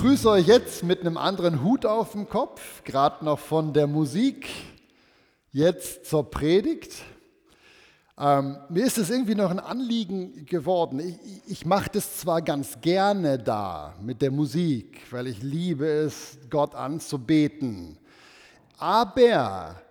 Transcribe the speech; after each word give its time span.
Begrüße 0.00 0.30
euch 0.30 0.46
jetzt 0.46 0.84
mit 0.84 1.00
einem 1.00 1.16
anderen 1.16 1.64
Hut 1.64 1.84
auf 1.84 2.12
dem 2.12 2.28
Kopf, 2.28 2.84
gerade 2.84 3.24
noch 3.24 3.40
von 3.40 3.72
der 3.72 3.88
Musik, 3.88 4.48
jetzt 5.50 6.06
zur 6.06 6.30
Predigt. 6.30 7.02
Ähm, 8.16 8.58
mir 8.68 8.86
ist 8.86 8.96
es 8.96 9.10
irgendwie 9.10 9.34
noch 9.34 9.50
ein 9.50 9.58
Anliegen 9.58 10.46
geworden. 10.46 11.00
Ich, 11.00 11.50
ich 11.50 11.66
mache 11.66 11.90
das 11.92 12.16
zwar 12.18 12.42
ganz 12.42 12.80
gerne 12.80 13.40
da 13.40 13.96
mit 14.00 14.22
der 14.22 14.30
Musik, 14.30 15.00
weil 15.10 15.26
ich 15.26 15.42
liebe 15.42 15.88
es, 15.88 16.38
Gott 16.48 16.76
anzubeten. 16.76 17.98
Aber 18.78 19.82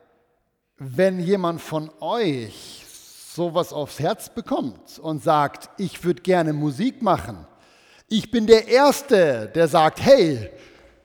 wenn 0.78 1.20
jemand 1.20 1.60
von 1.60 1.92
euch 2.00 2.86
sowas 3.34 3.74
aufs 3.74 4.00
Herz 4.00 4.34
bekommt 4.34 5.00
und 5.00 5.22
sagt, 5.22 5.70
ich 5.78 6.06
würde 6.06 6.22
gerne 6.22 6.54
Musik 6.54 7.02
machen, 7.02 7.46
ich 8.10 8.32
bin 8.32 8.48
der 8.48 8.68
Erste, 8.68 9.52
der 9.54 9.68
sagt, 9.68 10.02
hey, 10.02 10.50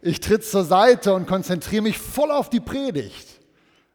ich 0.00 0.20
tritt 0.20 0.44
zur 0.44 0.64
Seite 0.64 1.14
und 1.14 1.26
konzentriere 1.26 1.82
mich 1.82 1.98
voll 1.98 2.30
auf 2.30 2.50
die 2.50 2.60
Predigt. 2.60 3.28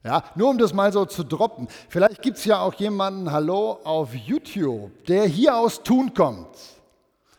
Ja, 0.04 0.24
nur 0.36 0.50
um 0.50 0.58
das 0.58 0.74
mal 0.74 0.94
so 0.94 1.06
zu 1.06 1.24
droppen. 1.24 1.68
Vielleicht 1.90 2.22
gibt 2.22 2.38
es 2.38 2.46
ja 2.46 2.62
auch 2.62 2.74
jemanden, 2.76 3.32
hallo, 3.32 3.80
auf 3.84 4.14
YouTube, 4.14 5.06
der 5.06 5.26
hier 5.26 5.58
aus 5.58 5.84
Thun 5.84 6.14
kommt, 6.14 6.48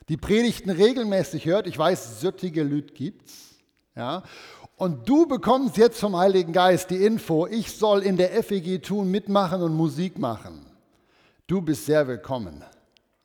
die 0.08 0.18
Predigten 0.18 0.70
regelmäßig 0.70 1.46
hört. 1.46 1.66
Ich 1.66 1.78
weiß, 1.78 2.20
süttige 2.20 2.62
Lüd 2.62 2.94
gibt's. 2.94 3.56
Ja, 3.96 4.22
und 4.76 5.08
du 5.08 5.26
bekommst 5.26 5.76
jetzt 5.76 5.98
vom 5.98 6.16
Heiligen 6.16 6.52
Geist 6.52 6.90
die 6.90 7.04
Info, 7.04 7.46
ich 7.46 7.76
soll 7.76 8.02
in 8.02 8.16
der 8.16 8.30
FEG 8.42 8.82
Thun 8.82 9.10
mitmachen 9.10 9.60
und 9.62 9.74
Musik 9.74 10.18
machen. 10.18 10.64
Du 11.46 11.62
bist 11.62 11.86
sehr 11.86 12.06
willkommen. 12.06 12.62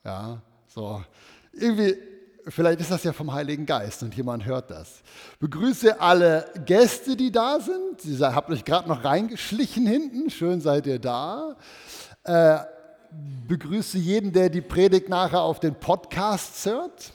Ja, 0.04 0.40
so. 0.66 1.04
Irgendwie 1.52 1.96
vielleicht 2.48 2.80
ist 2.80 2.90
das 2.90 3.04
ja 3.04 3.12
vom 3.12 3.32
Heiligen 3.32 3.66
Geist 3.66 4.02
und 4.02 4.14
jemand 4.14 4.44
hört 4.44 4.70
das. 4.70 5.02
Begrüße 5.38 6.00
alle 6.00 6.46
Gäste, 6.64 7.16
die 7.16 7.32
da 7.32 7.60
sind. 7.60 8.04
Ihr 8.04 8.34
habt 8.34 8.50
euch 8.50 8.64
gerade 8.64 8.88
noch 8.88 9.04
reingeschlichen 9.04 9.86
hinten. 9.86 10.30
Schön 10.30 10.60
seid 10.60 10.86
ihr 10.86 10.98
da. 10.98 11.56
Äh, 12.24 12.58
begrüße 13.48 13.98
jeden, 13.98 14.32
der 14.32 14.50
die 14.50 14.60
Predigt 14.60 15.08
nachher 15.08 15.42
auf 15.42 15.60
den 15.60 15.74
Podcasts 15.74 16.66
hört. 16.66 17.12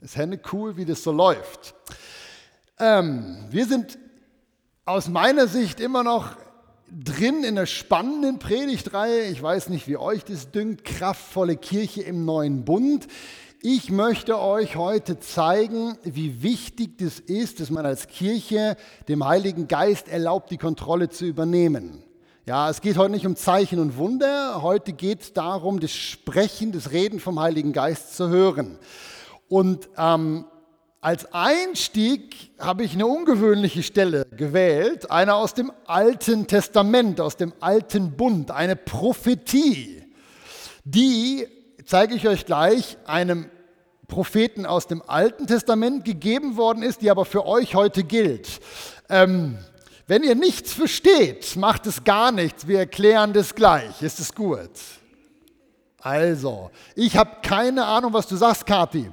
Ist 0.00 0.16
henne 0.16 0.40
cool, 0.52 0.76
wie 0.76 0.84
das 0.84 1.02
so 1.02 1.12
läuft. 1.12 1.74
Ähm, 2.78 3.36
wir 3.50 3.66
sind 3.66 3.98
aus 4.84 5.08
meiner 5.08 5.46
Sicht 5.46 5.80
immer 5.80 6.02
noch 6.02 6.36
drin 6.90 7.44
in 7.44 7.56
einer 7.56 7.66
spannenden 7.66 8.38
Predigtreihe. 8.38 9.24
Ich 9.24 9.42
weiß 9.42 9.68
nicht, 9.68 9.86
wie 9.86 9.96
euch 9.96 10.24
das 10.24 10.50
dünkt. 10.50 10.84
Kraftvolle 10.84 11.56
Kirche 11.56 12.02
im 12.02 12.24
neuen 12.24 12.64
Bund. 12.64 13.06
Ich 13.62 13.90
möchte 13.90 14.40
euch 14.40 14.76
heute 14.76 15.20
zeigen, 15.20 15.98
wie 16.02 16.42
wichtig 16.42 16.96
das 16.96 17.20
ist, 17.20 17.60
dass 17.60 17.68
man 17.68 17.84
als 17.84 18.06
Kirche 18.06 18.74
dem 19.06 19.26
Heiligen 19.26 19.68
Geist 19.68 20.08
erlaubt, 20.08 20.50
die 20.50 20.56
Kontrolle 20.56 21.10
zu 21.10 21.26
übernehmen. 21.26 22.02
Ja, 22.46 22.70
es 22.70 22.80
geht 22.80 22.96
heute 22.96 23.12
nicht 23.12 23.26
um 23.26 23.36
Zeichen 23.36 23.78
und 23.78 23.98
Wunder, 23.98 24.62
heute 24.62 24.94
geht 24.94 25.20
es 25.20 25.32
darum, 25.34 25.78
das 25.78 25.92
Sprechen, 25.92 26.72
das 26.72 26.92
Reden 26.92 27.20
vom 27.20 27.38
Heiligen 27.38 27.74
Geist 27.74 28.16
zu 28.16 28.30
hören. 28.30 28.78
Und 29.50 29.90
ähm, 29.98 30.46
als 31.02 31.30
Einstieg 31.34 32.52
habe 32.58 32.82
ich 32.82 32.94
eine 32.94 33.06
ungewöhnliche 33.06 33.82
Stelle 33.82 34.24
gewählt, 34.34 35.10
eine 35.10 35.34
aus 35.34 35.52
dem 35.52 35.70
Alten 35.84 36.46
Testament, 36.46 37.20
aus 37.20 37.36
dem 37.36 37.52
Alten 37.60 38.12
Bund, 38.16 38.52
eine 38.52 38.74
Prophetie, 38.74 40.02
die 40.82 41.46
zeige 41.90 42.14
ich 42.14 42.28
euch 42.28 42.46
gleich, 42.46 42.96
einem 43.04 43.50
Propheten 44.06 44.64
aus 44.64 44.86
dem 44.86 45.02
Alten 45.04 45.48
Testament 45.48 46.04
gegeben 46.04 46.56
worden 46.56 46.84
ist, 46.84 47.02
die 47.02 47.10
aber 47.10 47.24
für 47.24 47.44
euch 47.46 47.74
heute 47.74 48.04
gilt. 48.04 48.60
Ähm, 49.08 49.58
wenn 50.06 50.22
ihr 50.22 50.36
nichts 50.36 50.72
versteht, 50.72 51.56
macht 51.56 51.86
es 51.86 52.04
gar 52.04 52.30
nichts. 52.30 52.68
Wir 52.68 52.78
erklären 52.78 53.32
das 53.32 53.56
gleich. 53.56 54.02
Ist 54.02 54.20
es 54.20 54.32
gut? 54.32 54.70
Also, 56.00 56.70
ich 56.94 57.16
habe 57.16 57.38
keine 57.42 57.84
Ahnung, 57.84 58.12
was 58.12 58.28
du 58.28 58.36
sagst, 58.36 58.66
Kathi. 58.66 59.10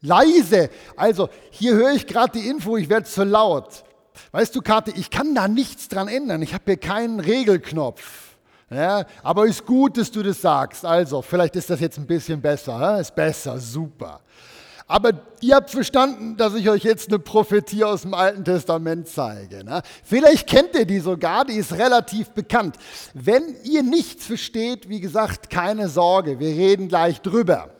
Leise. 0.00 0.68
Also, 0.96 1.28
hier 1.50 1.74
höre 1.74 1.92
ich 1.92 2.08
gerade 2.08 2.40
die 2.40 2.48
Info, 2.48 2.76
ich 2.76 2.88
werde 2.88 3.06
zu 3.06 3.22
laut. 3.22 3.84
Weißt 4.32 4.54
du, 4.56 4.62
Kathi, 4.62 4.94
ich 4.96 5.10
kann 5.10 5.36
da 5.36 5.46
nichts 5.46 5.86
dran 5.86 6.08
ändern. 6.08 6.42
Ich 6.42 6.54
habe 6.54 6.64
hier 6.66 6.76
keinen 6.76 7.20
Regelknopf. 7.20 8.29
Ja, 8.70 9.04
aber 9.22 9.46
ist 9.46 9.66
gut, 9.66 9.98
dass 9.98 10.10
du 10.10 10.22
das 10.22 10.40
sagst. 10.40 10.84
Also, 10.84 11.22
vielleicht 11.22 11.56
ist 11.56 11.68
das 11.68 11.80
jetzt 11.80 11.98
ein 11.98 12.06
bisschen 12.06 12.40
besser. 12.40 13.00
Ist 13.00 13.14
besser, 13.14 13.58
super. 13.58 14.20
Aber 14.86 15.12
ihr 15.40 15.54
habt 15.54 15.70
verstanden, 15.70 16.36
dass 16.36 16.54
ich 16.54 16.68
euch 16.68 16.82
jetzt 16.82 17.08
eine 17.08 17.20
Prophetie 17.20 17.84
aus 17.84 18.02
dem 18.02 18.12
Alten 18.12 18.44
Testament 18.44 19.06
zeige. 19.06 19.64
Ne? 19.64 19.82
Vielleicht 20.02 20.48
kennt 20.48 20.74
ihr 20.74 20.84
die 20.84 20.98
sogar, 20.98 21.44
die 21.44 21.54
ist 21.54 21.72
relativ 21.72 22.30
bekannt. 22.30 22.76
Wenn 23.14 23.54
ihr 23.62 23.84
nichts 23.84 24.26
versteht, 24.26 24.88
wie 24.88 25.00
gesagt, 25.00 25.48
keine 25.48 25.88
Sorge, 25.88 26.40
wir 26.40 26.48
reden 26.48 26.88
gleich 26.88 27.20
drüber. 27.20 27.70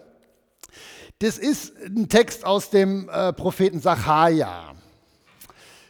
Das 1.18 1.36
ist 1.36 1.74
ein 1.84 2.08
Text 2.08 2.44
aus 2.44 2.70
dem 2.70 3.08
äh, 3.08 3.32
Propheten 3.32 3.80
Sacharja. 3.80 4.72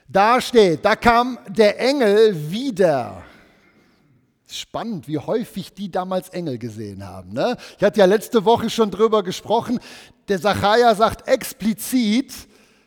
Da 0.09 0.41
steht, 0.41 0.85
da 0.85 0.97
kam 0.97 1.39
der 1.49 1.79
Engel 1.79 2.51
wieder 2.51 3.23
Spannend, 4.53 5.07
wie 5.07 5.19
häufig 5.19 5.75
die 5.75 5.91
damals 5.91 6.29
Engel 6.31 6.59
gesehen 6.59 7.07
haben. 7.07 7.33
Ne? 7.33 7.57
Ich 7.79 7.85
hatte 7.85 8.01
ja 8.01 8.07
letzte 8.07 8.45
Woche 8.45 8.69
schon 8.69 8.91
drüber 8.91 9.23
gesprochen. 9.23 9.79
Der 10.29 10.41
Zachariah 10.41 10.95
sagt 10.95 11.29
explizit, 11.29 12.33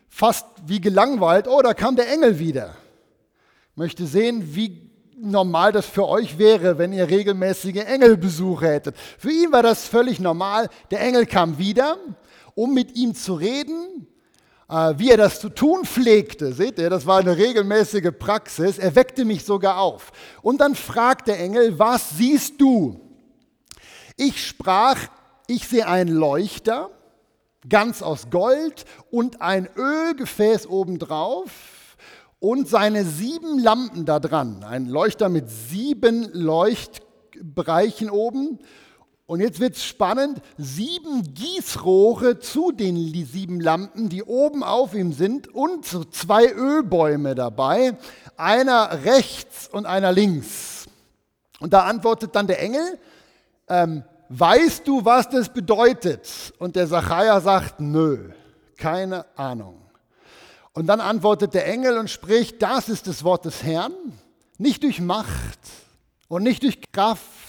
fast 0.09 0.45
wie 0.65 0.81
gelangweilt, 0.81 1.47
oh, 1.47 1.61
da 1.61 1.73
kam 1.73 1.95
der 1.95 2.11
Engel 2.11 2.37
wieder. 2.39 2.75
Ich 3.71 3.77
möchte 3.77 4.05
sehen, 4.05 4.55
wie 4.55 4.91
normal 5.17 5.71
das 5.71 5.85
für 5.85 6.07
euch 6.07 6.37
wäre, 6.37 6.77
wenn 6.77 6.93
ihr 6.93 7.09
regelmäßige 7.09 7.77
Engelbesuche 7.85 8.67
hättet. 8.67 8.97
Für 9.17 9.31
ihn 9.31 9.51
war 9.51 9.63
das 9.63 9.87
völlig 9.87 10.19
normal. 10.19 10.69
Der 10.91 11.01
Engel 11.01 11.25
kam 11.25 11.57
wieder, 11.57 11.97
um 12.55 12.73
mit 12.73 12.95
ihm 12.95 13.15
zu 13.15 13.33
reden, 13.33 14.07
wie 14.73 15.11
er 15.11 15.17
das 15.17 15.39
zu 15.39 15.49
tun 15.49 15.85
pflegte. 15.85 16.51
Seht 16.53 16.79
ihr, 16.79 16.89
das 16.89 17.05
war 17.05 17.19
eine 17.19 17.37
regelmäßige 17.37 18.11
Praxis. 18.17 18.79
Er 18.79 18.95
weckte 18.95 19.23
mich 19.23 19.45
sogar 19.45 19.79
auf. 19.79 20.11
Und 20.41 20.61
dann 20.61 20.73
fragt 20.73 21.27
der 21.27 21.39
Engel, 21.39 21.77
was 21.77 22.17
siehst 22.17 22.59
du? 22.59 22.99
Ich 24.17 24.45
sprach, 24.45 24.97
ich 25.47 25.67
sehe 25.67 25.87
einen 25.87 26.15
Leuchter, 26.15 26.89
ganz 27.69 28.01
aus 28.01 28.29
Gold 28.29 28.85
und 29.11 29.41
ein 29.41 29.69
Ölgefäß 29.75 30.67
obendrauf 30.67 31.51
und 32.39 32.67
seine 32.67 33.05
sieben 33.05 33.59
Lampen 33.59 34.05
da 34.05 34.19
dran. 34.19 34.63
Ein 34.63 34.87
Leuchter 34.87 35.29
mit 35.29 35.49
sieben 35.49 36.29
Leuchtbereichen 36.33 38.09
oben 38.09 38.59
und 39.25 39.39
jetzt 39.39 39.59
wird 39.59 39.77
es 39.77 39.85
spannend, 39.85 40.41
sieben 40.57 41.33
Gießrohre 41.33 42.39
zu 42.39 42.71
den 42.71 42.97
sieben 43.25 43.61
Lampen, 43.61 44.09
die 44.09 44.23
oben 44.23 44.63
auf 44.63 44.93
ihm 44.93 45.13
sind 45.13 45.47
und 45.47 45.85
zwei 46.13 46.51
Ölbäume 46.51 47.33
dabei, 47.33 47.97
einer 48.35 49.05
rechts 49.05 49.69
und 49.71 49.85
einer 49.85 50.11
links. 50.11 50.87
Und 51.59 51.71
da 51.71 51.85
antwortet 51.85 52.35
dann 52.35 52.47
der 52.47 52.61
Engel, 52.61 52.99
ähm, 53.69 54.03
weißt 54.27 54.85
du, 54.87 55.05
was 55.05 55.29
das 55.29 55.47
bedeutet? 55.47 56.53
Und 56.59 56.75
der 56.75 56.87
Sacharja 56.87 57.39
sagt, 57.39 57.79
nö, 57.79 58.31
keine 58.75 59.25
Ahnung. 59.37 59.79
Und 60.73 60.87
dann 60.87 60.99
antwortet 60.99 61.53
der 61.53 61.67
Engel 61.67 61.97
und 61.97 62.09
spricht, 62.09 62.61
das 62.61 62.89
ist 62.89 63.07
das 63.07 63.23
Wort 63.23 63.45
des 63.45 63.63
Herrn, 63.63 63.93
nicht 64.57 64.83
durch 64.83 64.99
Macht 64.99 65.59
und 66.27 66.43
nicht 66.43 66.63
durch 66.63 66.81
Kraft, 66.91 67.42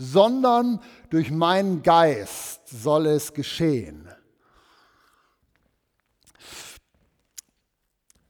sondern 0.00 0.80
durch 1.10 1.30
meinen 1.30 1.82
Geist 1.82 2.62
soll 2.66 3.06
es 3.06 3.34
geschehen. 3.34 4.08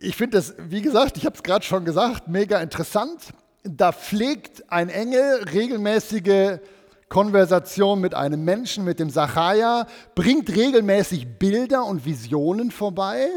Ich 0.01 0.17
finde 0.17 0.39
das, 0.39 0.55
wie 0.59 0.83
gesagt, 0.83 1.17
ich 1.17 1.27
habe 1.27 1.37
es 1.37 1.45
gerade 1.45 1.65
schon 1.65 1.85
gesagt, 1.85 2.27
mega 2.27 2.61
interessant. 2.61 3.33
Da 3.63 3.93
pflegt 3.93 4.73
ein 4.73 4.89
Engel 4.89 5.45
regelmäßige 5.45 6.59
Konversation 7.09 8.01
mit 8.01 8.15
einem 8.15 8.45
Menschen, 8.45 8.85
mit 8.85 8.99
dem 8.99 9.11
Sacharja, 9.11 9.87
bringt 10.17 10.49
regelmäßig 10.51 11.39
Bilder 11.39 11.85
und 11.85 12.05
Visionen 12.05 12.73
vorbei 12.73 13.29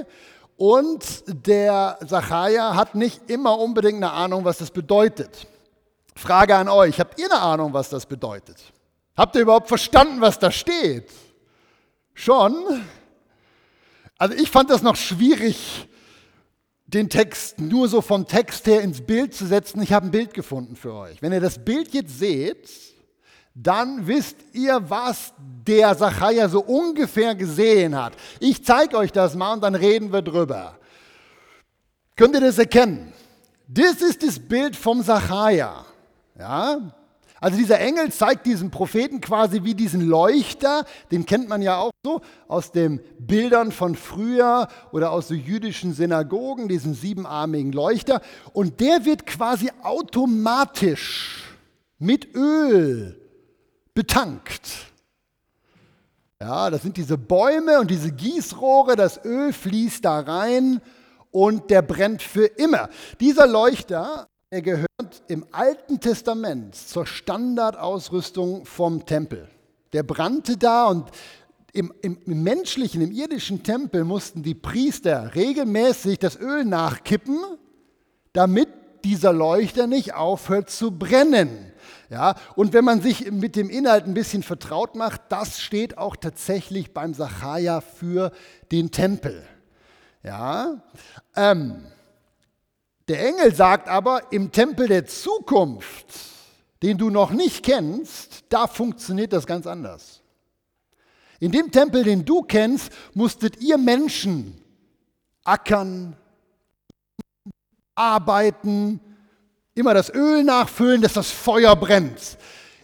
Und 0.55 1.23
der 1.27 1.97
Zachariah 2.07 2.75
hat 2.75 2.95
nicht 2.95 3.29
immer 3.29 3.59
unbedingt 3.59 3.97
eine 3.97 4.11
Ahnung, 4.11 4.45
was 4.45 4.59
das 4.59 4.71
bedeutet. 4.71 5.47
Frage 6.15 6.55
an 6.55 6.69
euch, 6.69 6.99
habt 6.99 7.19
ihr 7.19 7.31
eine 7.31 7.41
Ahnung, 7.41 7.73
was 7.73 7.89
das 7.89 8.05
bedeutet? 8.05 8.57
Habt 9.15 9.35
ihr 9.35 9.41
überhaupt 9.41 9.67
verstanden, 9.67 10.21
was 10.21 10.39
da 10.39 10.51
steht? 10.51 11.09
Schon? 12.13 12.53
Also 14.17 14.35
ich 14.35 14.49
fand 14.49 14.69
das 14.69 14.81
noch 14.81 14.95
schwierig, 14.95 15.87
den 16.85 17.09
Text 17.09 17.59
nur 17.59 17.87
so 17.87 18.01
vom 18.01 18.27
Text 18.27 18.67
her 18.67 18.81
ins 18.81 19.01
Bild 19.01 19.33
zu 19.33 19.45
setzen. 19.45 19.81
Ich 19.81 19.93
habe 19.93 20.07
ein 20.07 20.11
Bild 20.11 20.33
gefunden 20.33 20.75
für 20.75 20.93
euch. 20.93 21.21
Wenn 21.21 21.33
ihr 21.33 21.41
das 21.41 21.63
Bild 21.63 21.93
jetzt 21.93 22.19
seht, 22.19 22.69
dann 23.55 24.07
wisst 24.07 24.37
ihr, 24.53 24.89
was 24.89 25.33
der 25.37 25.95
Zachariah 25.97 26.49
so 26.49 26.61
ungefähr 26.61 27.35
gesehen 27.35 27.95
hat. 27.95 28.13
Ich 28.39 28.63
zeige 28.63 28.97
euch 28.97 29.11
das 29.11 29.35
mal 29.35 29.53
und 29.53 29.61
dann 29.61 29.75
reden 29.75 30.11
wir 30.11 30.21
drüber. 30.21 30.77
Könnt 32.15 32.35
ihr 32.35 32.41
das 32.41 32.57
erkennen? 32.57 33.13
Das 33.67 34.01
ist 34.01 34.23
das 34.23 34.39
Bild 34.39 34.75
vom 34.75 35.03
Zachariah. 35.03 35.85
Ja? 36.37 36.93
Also 37.43 37.57
dieser 37.57 37.81
Engel 37.81 38.09
zeigt 38.09 38.45
diesem 38.45 38.71
Propheten 38.71 39.19
quasi 39.19 39.65
wie 39.65 39.75
diesen 39.75 39.99
Leuchter, 39.99 40.85
den 41.11 41.25
kennt 41.25 41.49
man 41.49 41.61
ja 41.61 41.77
auch 41.77 41.91
so 42.05 42.21
aus 42.47 42.71
den 42.71 43.01
Bildern 43.19 43.73
von 43.73 43.95
früher 43.95 44.69
oder 44.93 45.11
aus 45.11 45.27
so 45.27 45.33
jüdischen 45.33 45.93
Synagogen, 45.93 46.69
diesen 46.69 46.93
siebenarmigen 46.93 47.73
Leuchter. 47.73 48.21
Und 48.53 48.79
der 48.79 49.03
wird 49.03 49.25
quasi 49.25 49.69
automatisch 49.81 51.43
mit 51.99 52.33
Öl 52.33 53.19
betankt. 53.93 54.93
Ja, 56.39 56.69
das 56.69 56.81
sind 56.81 56.95
diese 56.95 57.17
Bäume 57.17 57.81
und 57.81 57.91
diese 57.91 58.13
Gießrohre, 58.13 58.95
das 58.95 59.23
Öl 59.25 59.51
fließt 59.51 60.05
da 60.05 60.21
rein 60.21 60.81
und 61.31 61.69
der 61.69 61.81
brennt 61.81 62.21
für 62.21 62.45
immer. 62.45 62.89
Dieser 63.19 63.47
Leuchter, 63.47 64.29
er 64.53 64.61
gehört 64.61 65.23
im 65.29 65.47
Alten 65.51 65.99
Testament 65.99 66.75
zur 66.75 67.07
Standardausrüstung 67.07 68.65
vom 68.65 69.03
Tempel. 69.03 69.49
Der 69.93 70.03
brannte 70.03 70.57
da 70.57 70.85
und 70.89 71.09
im, 71.71 71.91
im, 72.03 72.19
im, 72.27 72.43
menschlichen, 72.43 73.01
im 73.01 73.11
irdischen 73.11 73.63
Tempel 73.63 74.03
mussten 74.03 74.43
die 74.43 74.53
Priester 74.53 75.33
regelmäßig 75.33 76.19
das 76.19 76.39
Öl 76.39 76.65
nachkippen, 76.65 77.39
damit 78.31 78.69
dieser 79.03 79.33
Leuchter 79.33 79.87
nicht 79.87 80.13
aufhört 80.13 80.69
zu 80.69 80.91
brennen. 80.91 81.73
Ja, 82.11 82.35
und 82.55 82.73
wenn 82.73 82.85
man 82.85 83.01
sich 83.01 83.31
mit 83.31 83.55
dem 83.55 83.71
Inhalt 83.71 84.05
ein 84.05 84.13
bisschen 84.13 84.43
vertraut 84.43 84.93
macht, 84.93 85.21
das 85.29 85.61
steht 85.61 85.97
auch 85.97 86.15
tatsächlich 86.15 86.93
beim 86.93 87.15
Sacharja 87.15 87.81
für 87.81 88.31
den 88.71 88.91
Tempel. 88.91 89.43
Ja, 90.21 90.83
ähm, 91.35 91.87
der 93.07 93.27
Engel 93.27 93.53
sagt 93.53 93.89
aber, 93.89 94.31
im 94.31 94.51
Tempel 94.51 94.87
der 94.87 95.05
Zukunft, 95.05 96.05
den 96.81 96.97
du 96.97 97.09
noch 97.09 97.31
nicht 97.31 97.63
kennst, 97.63 98.45
da 98.49 98.67
funktioniert 98.67 99.33
das 99.33 99.45
ganz 99.45 99.67
anders. 99.67 100.21
In 101.39 101.51
dem 101.51 101.71
Tempel, 101.71 102.03
den 102.03 102.23
du 102.23 102.41
kennst, 102.41 102.91
musstet 103.13 103.61
ihr 103.61 103.77
Menschen 103.77 104.61
ackern, 105.43 106.15
arbeiten, 107.95 108.99
immer 109.75 109.93
das 109.93 110.13
Öl 110.13 110.43
nachfüllen, 110.43 111.01
dass 111.01 111.13
das 111.13 111.31
Feuer 111.31 111.75
brennt. 111.75 112.37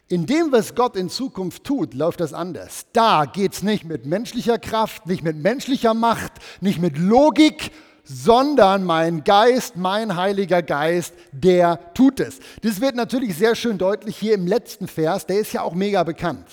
In 0.07 0.25
dem, 0.25 0.51
was 0.51 0.75
Gott 0.75 0.95
in 0.95 1.09
Zukunft 1.09 1.63
tut, 1.63 1.93
läuft 1.93 2.19
das 2.19 2.33
anders. 2.33 2.87
Da 2.93 3.25
geht 3.25 3.53
es 3.53 3.63
nicht 3.63 3.85
mit 3.85 4.05
menschlicher 4.05 4.57
Kraft, 4.57 5.05
nicht 5.05 5.23
mit 5.23 5.37
menschlicher 5.37 5.93
Macht, 5.93 6.33
nicht 6.61 6.79
mit 6.79 6.97
Logik, 6.97 7.71
sondern 8.11 8.83
mein 8.83 9.23
Geist, 9.23 9.77
mein 9.77 10.15
Heiliger 10.15 10.63
Geist, 10.63 11.13
der 11.31 11.93
tut 11.93 12.19
es. 12.19 12.39
Das 12.63 12.81
wird 12.81 12.95
natürlich 12.95 13.37
sehr 13.37 13.53
schön 13.53 13.77
deutlich 13.77 14.17
hier 14.17 14.33
im 14.33 14.47
letzten 14.47 14.87
Vers, 14.87 15.27
der 15.27 15.39
ist 15.39 15.53
ja 15.53 15.61
auch 15.61 15.75
mega 15.75 16.03
bekannt. 16.03 16.47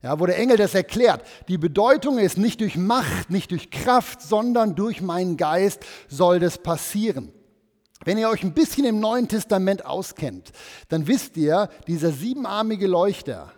Ja, 0.00 0.18
wo 0.18 0.26
der 0.26 0.38
Engel 0.38 0.56
das 0.56 0.74
erklärt. 0.74 1.22
Die 1.48 1.58
Bedeutung 1.58 2.18
ist 2.18 2.38
nicht 2.38 2.60
durch 2.60 2.76
Macht, 2.76 3.30
nicht 3.30 3.50
durch 3.50 3.70
Kraft, 3.70 4.22
sondern 4.22 4.74
durch 4.74 5.00
meinen 5.00 5.36
Geist 5.36 5.80
soll 6.08 6.38
das 6.38 6.58
passieren. 6.58 7.32
Wenn 8.04 8.18
ihr 8.18 8.28
euch 8.28 8.42
ein 8.42 8.54
bisschen 8.54 8.84
im 8.84 9.00
Neuen 9.00 9.28
Testament 9.28 9.84
auskennt, 9.86 10.50
dann 10.88 11.06
wisst 11.06 11.36
ihr, 11.36 11.68
dieser 11.86 12.10
siebenarmige 12.10 12.86
Leuchter, 12.86 13.52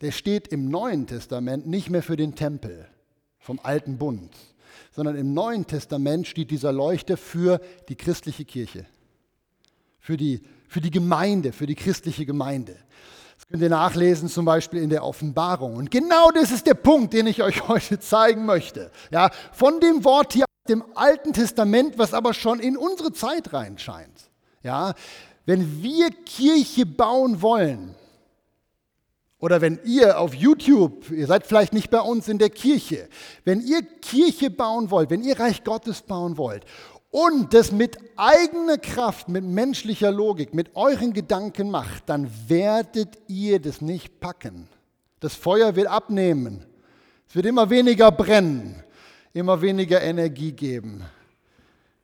der 0.00 0.12
steht 0.12 0.48
im 0.48 0.70
Neuen 0.70 1.06
Testament 1.06 1.66
nicht 1.66 1.90
mehr 1.90 2.02
für 2.02 2.16
den 2.16 2.34
Tempel 2.34 2.86
vom 3.38 3.58
alten 3.62 3.96
Bund, 3.96 4.34
sondern 4.90 5.16
im 5.16 5.32
Neuen 5.34 5.66
Testament 5.66 6.26
steht 6.26 6.50
dieser 6.50 6.72
Leuchter 6.72 7.16
für 7.16 7.60
die 7.88 7.96
christliche 7.96 8.44
Kirche, 8.44 8.86
für 9.98 10.16
die, 10.16 10.42
für 10.68 10.80
die 10.80 10.90
Gemeinde, 10.90 11.52
für 11.52 11.66
die 11.66 11.74
christliche 11.74 12.26
Gemeinde. 12.26 12.76
Das 13.36 13.46
könnt 13.46 13.62
ihr 13.62 13.70
nachlesen, 13.70 14.28
zum 14.28 14.44
Beispiel 14.44 14.82
in 14.82 14.90
der 14.90 15.04
Offenbarung. 15.04 15.76
Und 15.76 15.90
genau 15.90 16.30
das 16.30 16.50
ist 16.50 16.66
der 16.66 16.74
Punkt, 16.74 17.14
den 17.14 17.26
ich 17.26 17.42
euch 17.42 17.68
heute 17.68 17.98
zeigen 18.00 18.44
möchte. 18.44 18.90
Ja, 19.10 19.30
von 19.52 19.80
dem 19.80 20.04
Wort 20.04 20.34
hier 20.34 20.44
dem 20.68 20.84
Alten 20.94 21.32
Testament, 21.32 21.98
was 21.98 22.14
aber 22.14 22.34
schon 22.34 22.60
in 22.60 22.76
unsere 22.76 23.12
Zeit 23.12 23.52
reinscheint. 23.52 24.30
Ja, 24.62 24.94
wenn 25.46 25.82
wir 25.82 26.10
Kirche 26.10 26.86
bauen 26.86 27.42
wollen, 27.42 27.94
oder 29.40 29.60
wenn 29.60 29.80
ihr 29.84 30.18
auf 30.18 30.34
YouTube, 30.34 31.10
ihr 31.10 31.26
seid 31.26 31.46
vielleicht 31.46 31.72
nicht 31.72 31.90
bei 31.90 32.00
uns 32.00 32.28
in 32.28 32.38
der 32.38 32.50
Kirche, 32.50 33.08
wenn 33.44 33.60
ihr 33.60 33.82
Kirche 33.82 34.50
bauen 34.50 34.90
wollt, 34.90 35.10
wenn 35.10 35.22
ihr 35.22 35.38
Reich 35.38 35.64
Gottes 35.64 36.02
bauen 36.02 36.38
wollt 36.38 36.64
und 37.10 37.52
das 37.52 37.72
mit 37.72 37.98
eigener 38.16 38.78
Kraft, 38.78 39.28
mit 39.28 39.44
menschlicher 39.44 40.12
Logik, 40.12 40.54
mit 40.54 40.76
euren 40.76 41.12
Gedanken 41.12 41.70
macht, 41.70 42.08
dann 42.08 42.30
werdet 42.46 43.18
ihr 43.26 43.60
das 43.60 43.80
nicht 43.80 44.20
packen. 44.20 44.68
Das 45.18 45.34
Feuer 45.34 45.74
wird 45.74 45.88
abnehmen. 45.88 46.64
Es 47.28 47.34
wird 47.34 47.46
immer 47.46 47.68
weniger 47.70 48.12
brennen 48.12 48.84
immer 49.32 49.60
weniger 49.60 50.02
Energie 50.02 50.52
geben. 50.52 51.04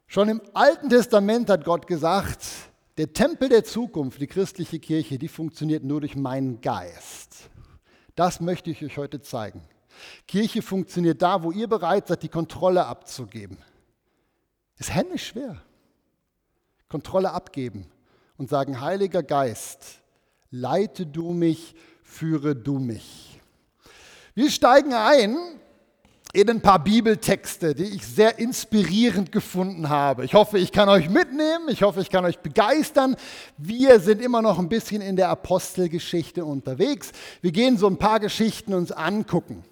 Schon 0.07 0.29
im 0.29 0.41
Alten 0.55 0.89
Testament 0.89 1.51
hat 1.51 1.65
Gott 1.65 1.87
gesagt, 1.87 2.47
der 2.97 3.13
Tempel 3.13 3.49
der 3.49 3.65
Zukunft, 3.65 4.21
die 4.21 4.27
christliche 4.27 4.79
Kirche, 4.79 5.19
die 5.19 5.29
funktioniert 5.29 5.85
nur 5.85 6.01
durch 6.01 6.17
meinen 6.17 6.61
Geist. 6.61 7.51
Das 8.15 8.41
möchte 8.41 8.71
ich 8.71 8.83
euch 8.83 8.97
heute 8.97 9.21
zeigen. 9.21 9.63
Kirche 10.27 10.63
funktioniert 10.63 11.23
da, 11.23 11.43
wo 11.43 11.53
ihr 11.53 11.69
bereit 11.69 12.09
seid, 12.09 12.23
die 12.23 12.29
Kontrolle 12.29 12.87
abzugeben. 12.87 13.59
Ist 14.79 14.95
händisch 14.95 15.29
schwer. 15.29 15.63
Kontrolle 16.89 17.33
abgeben 17.33 17.87
und 18.37 18.49
sagen, 18.49 18.81
Heiliger 18.81 19.23
Geist, 19.23 20.03
leite 20.51 21.07
du 21.07 21.33
mich, 21.33 21.75
führe 22.03 22.55
du 22.55 22.79
mich. 22.79 23.41
Wir 24.35 24.51
steigen 24.51 24.93
ein 24.93 25.37
in 26.37 26.51
ein 26.51 26.61
paar 26.61 26.85
Bibeltexte, 26.85 27.75
die 27.75 27.85
ich 27.85 28.07
sehr 28.07 28.39
inspirierend 28.39 29.33
gefunden 29.33 29.89
habe. 29.89 30.23
Ich 30.27 30.35
hoffe, 30.35 30.59
ich 30.59 30.71
kann 30.71 30.91
euch 30.91 31.09
mitnehmen, 31.09 31.69
ich 31.69 31.83
hoffe, 31.83 32.03
ich 32.03 32.11
kann 32.11 32.27
euch 32.27 32.41
begeistern. 32.41 33.17
Wir 33.57 34.01
sind 34.01 34.21
immer 34.21 34.43
noch 34.43 34.59
ein 34.59 34.69
bisschen 34.69 35.01
in 35.01 35.17
der 35.17 35.31
Apostelgeschichte 35.31 36.45
unterwegs. 36.45 37.13
Wir 37.41 37.53
gehen 37.53 37.79
so 37.79 37.87
ein 37.87 37.97
paar 37.97 38.21
Geschichten 38.21 38.75
uns 38.75 38.93
angucken. 38.93 39.65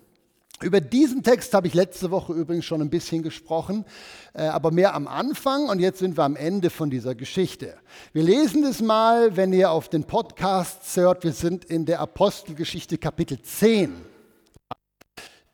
Über 0.62 0.80
diesen 0.80 1.23
Text 1.23 1.52
habe 1.52 1.66
ich 1.66 1.75
letzte 1.75 2.11
Woche 2.11 2.33
übrigens 2.33 2.64
schon 2.64 2.80
ein 2.80 2.88
bisschen 2.88 3.23
gesprochen, 3.23 3.85
äh, 4.33 4.44
aber 4.44 4.71
mehr 4.71 4.94
am 4.94 5.06
Anfang 5.06 5.68
und 5.68 5.80
jetzt 5.80 5.99
sind 5.99 6.16
wir 6.16 6.25
am 6.25 6.35
Ende 6.35 6.71
von 6.71 6.88
dieser 6.88 7.14
Geschichte. 7.14 7.75
Wir 8.14 8.23
lesen 8.23 8.62
das 8.62 8.80
mal, 8.80 9.37
wenn 9.37 9.52
ihr 9.52 9.71
auf 9.71 9.90
den 9.90 10.04
Podcast 10.04 10.97
hört. 10.97 11.25
Wir 11.25 11.33
sind 11.33 11.66
in 11.66 11.85
der 11.85 12.00
Apostelgeschichte 12.00 12.97
Kapitel 12.97 13.42
10. 13.42 14.13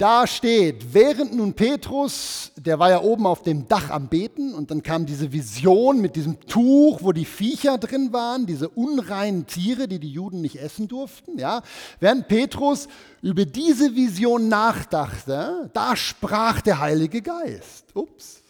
Da 0.01 0.27
steht, 0.27 0.95
während 0.95 1.35
nun 1.35 1.53
Petrus, 1.53 2.53
der 2.57 2.79
war 2.79 2.89
ja 2.89 3.03
oben 3.03 3.27
auf 3.27 3.43
dem 3.43 3.69
Dach 3.69 3.91
am 3.91 4.09
Beten 4.09 4.55
und 4.55 4.71
dann 4.71 4.83
kam 4.83 5.05
diese 5.05 5.31
Vision 5.31 6.01
mit 6.01 6.17
diesem 6.17 6.41
Tuch, 6.41 7.01
wo 7.03 7.13
die 7.13 7.27
Viecher 7.27 7.77
drin 7.77 8.11
waren, 8.11 8.47
diese 8.47 8.71
unreinen 8.71 9.47
Tiere, 9.47 9.89
die 9.89 9.99
die 9.99 10.11
Juden 10.11 10.41
nicht 10.41 10.57
essen 10.57 10.89
durften. 10.89 11.39
Ja. 11.39 11.61
Während 11.99 12.29
Petrus 12.29 12.89
über 13.21 13.45
diese 13.45 13.95
Vision 13.95 14.49
nachdachte, 14.49 15.69
da 15.75 15.95
sprach 15.95 16.63
der 16.63 16.81
Heilige 16.81 17.21
Geist. 17.21 17.95
Ups. 17.95 18.41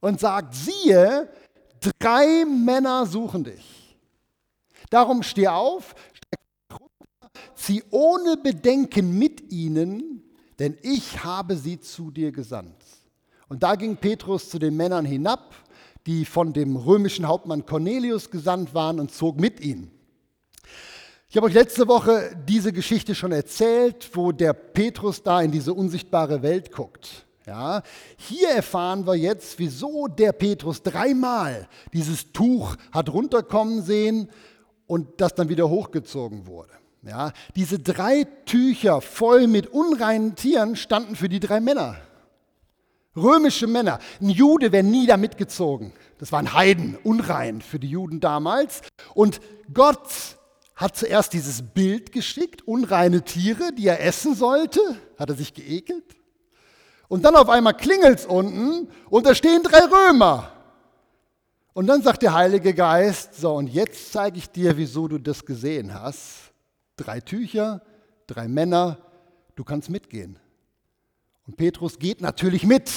Und 0.00 0.18
sagt, 0.18 0.54
siehe, 0.54 1.28
drei 1.98 2.46
Männer 2.46 3.04
suchen 3.04 3.44
dich. 3.44 3.98
Darum 4.88 5.22
steh 5.22 5.48
auf, 5.48 5.94
zieh 7.54 7.82
ohne 7.90 8.38
Bedenken 8.38 9.18
mit 9.18 9.52
ihnen 9.52 10.24
denn 10.58 10.76
ich 10.82 11.24
habe 11.24 11.56
sie 11.56 11.80
zu 11.80 12.10
dir 12.10 12.32
gesandt. 12.32 12.76
Und 13.48 13.62
da 13.62 13.74
ging 13.76 13.96
Petrus 13.96 14.50
zu 14.50 14.58
den 14.58 14.76
Männern 14.76 15.04
hinab, 15.04 15.54
die 16.06 16.24
von 16.24 16.52
dem 16.52 16.76
römischen 16.76 17.26
Hauptmann 17.26 17.66
Cornelius 17.66 18.30
gesandt 18.30 18.74
waren 18.74 19.00
und 19.00 19.12
zog 19.12 19.40
mit 19.40 19.60
ihnen. 19.60 19.90
Ich 21.30 21.36
habe 21.36 21.46
euch 21.46 21.54
letzte 21.54 21.86
Woche 21.88 22.34
diese 22.48 22.72
Geschichte 22.72 23.14
schon 23.14 23.32
erzählt, 23.32 24.10
wo 24.14 24.32
der 24.32 24.54
Petrus 24.54 25.22
da 25.22 25.42
in 25.42 25.50
diese 25.50 25.74
unsichtbare 25.74 26.42
Welt 26.42 26.72
guckt. 26.72 27.26
Ja, 27.46 27.82
hier 28.16 28.50
erfahren 28.50 29.06
wir 29.06 29.14
jetzt, 29.14 29.58
wieso 29.58 30.06
der 30.06 30.32
Petrus 30.32 30.82
dreimal 30.82 31.68
dieses 31.92 32.32
Tuch 32.32 32.76
hat 32.92 33.10
runterkommen 33.10 33.82
sehen 33.82 34.28
und 34.86 35.20
das 35.20 35.34
dann 35.34 35.48
wieder 35.48 35.68
hochgezogen 35.68 36.46
wurde. 36.46 36.72
Ja, 37.02 37.32
diese 37.54 37.78
drei 37.78 38.24
Tücher 38.44 39.00
voll 39.00 39.46
mit 39.46 39.68
unreinen 39.68 40.34
Tieren 40.34 40.76
standen 40.76 41.14
für 41.16 41.28
die 41.28 41.40
drei 41.40 41.60
Männer. 41.60 41.96
Römische 43.16 43.66
Männer. 43.66 43.98
Ein 44.20 44.30
Jude 44.30 44.72
wäre 44.72 44.84
nie 44.84 45.06
da 45.06 45.16
mitgezogen. 45.16 45.92
Das 46.18 46.32
waren 46.32 46.52
Heiden, 46.52 46.96
unrein 47.02 47.62
für 47.62 47.78
die 47.78 47.88
Juden 47.88 48.20
damals. 48.20 48.82
Und 49.14 49.40
Gott 49.72 50.08
hat 50.74 50.96
zuerst 50.96 51.32
dieses 51.32 51.62
Bild 51.62 52.12
geschickt, 52.12 52.66
unreine 52.66 53.22
Tiere, 53.22 53.72
die 53.72 53.86
er 53.86 54.04
essen 54.04 54.34
sollte. 54.34 54.80
Hat 55.18 55.30
er 55.30 55.36
sich 55.36 55.54
geekelt? 55.54 56.16
Und 57.08 57.24
dann 57.24 57.36
auf 57.36 57.48
einmal 57.48 57.74
klingelt 57.74 58.20
es 58.20 58.26
unten 58.26 58.88
und 59.08 59.26
da 59.26 59.34
stehen 59.34 59.62
drei 59.62 59.80
Römer. 59.80 60.52
Und 61.72 61.86
dann 61.86 62.02
sagt 62.02 62.22
der 62.22 62.34
Heilige 62.34 62.74
Geist, 62.74 63.34
so 63.34 63.54
und 63.54 63.68
jetzt 63.68 64.12
zeige 64.12 64.38
ich 64.38 64.50
dir, 64.50 64.76
wieso 64.76 65.08
du 65.08 65.18
das 65.18 65.44
gesehen 65.44 65.94
hast. 65.94 66.47
Drei 66.98 67.20
Tücher, 67.20 67.80
drei 68.26 68.48
Männer, 68.48 68.98
du 69.54 69.64
kannst 69.64 69.88
mitgehen. 69.88 70.38
Und 71.46 71.56
Petrus 71.56 71.98
geht 71.98 72.20
natürlich 72.20 72.64
mit, 72.64 72.90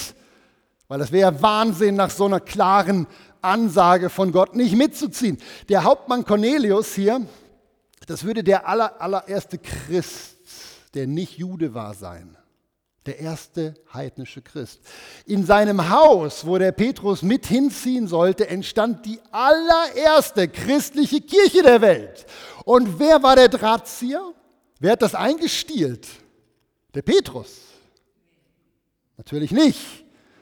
weil 0.90 1.00
das 1.00 1.14
wäre 1.14 1.42
Wahnsinn, 1.42 1.96
nach 1.96 2.10
so 2.10 2.26
einer 2.26 2.42
klaren 2.42 3.08
Ansage 3.42 4.10
von 4.10 4.32
Gott 4.32 4.56
nicht 4.56 4.76
mitzuziehen. 4.76 5.38
Der 5.70 5.84
Hauptmann 5.84 6.26
Cornelius 6.26 6.94
hier, 6.94 7.26
das 8.08 8.24
würde 8.24 8.44
der 8.44 8.68
aller, 8.68 9.00
allererste 9.00 9.58
Christ, 9.58 10.36
der 10.94 11.08
nicht 11.08 11.38
Jude 11.38 11.74
war, 11.74 11.94
sein. 11.94 12.36
Der 13.08 13.20
erste 13.20 13.74
heidnische 13.92 14.44
Christ. 14.44 14.80
In 15.26 15.44
seinem 15.46 15.90
Haus, 15.90 16.46
wo 16.46 16.60
der 16.60 16.72
Petrus 16.72 17.24
mit 17.24 17.48
hinziehen 17.48 18.08
sollte, 18.08 18.48
entstand 18.48 19.06
die 19.08 19.20
allererste 19.32 20.48
christliche 20.48 21.22
Kirche 21.22 21.64
der 21.64 21.82
Welt. 21.82 22.28
Und 22.64 23.00
wer 23.00 23.24
war 23.24 23.36
der 23.36 23.48
Drahtzieher? 23.50 24.34
Wer 24.80 24.92
hat 24.92 25.02
das 25.02 25.16
eingestielt? 25.16 26.08
Der 26.94 27.02
Petrus. 27.02 27.62
Natürlich 29.18 29.52
nicht, 29.52 29.80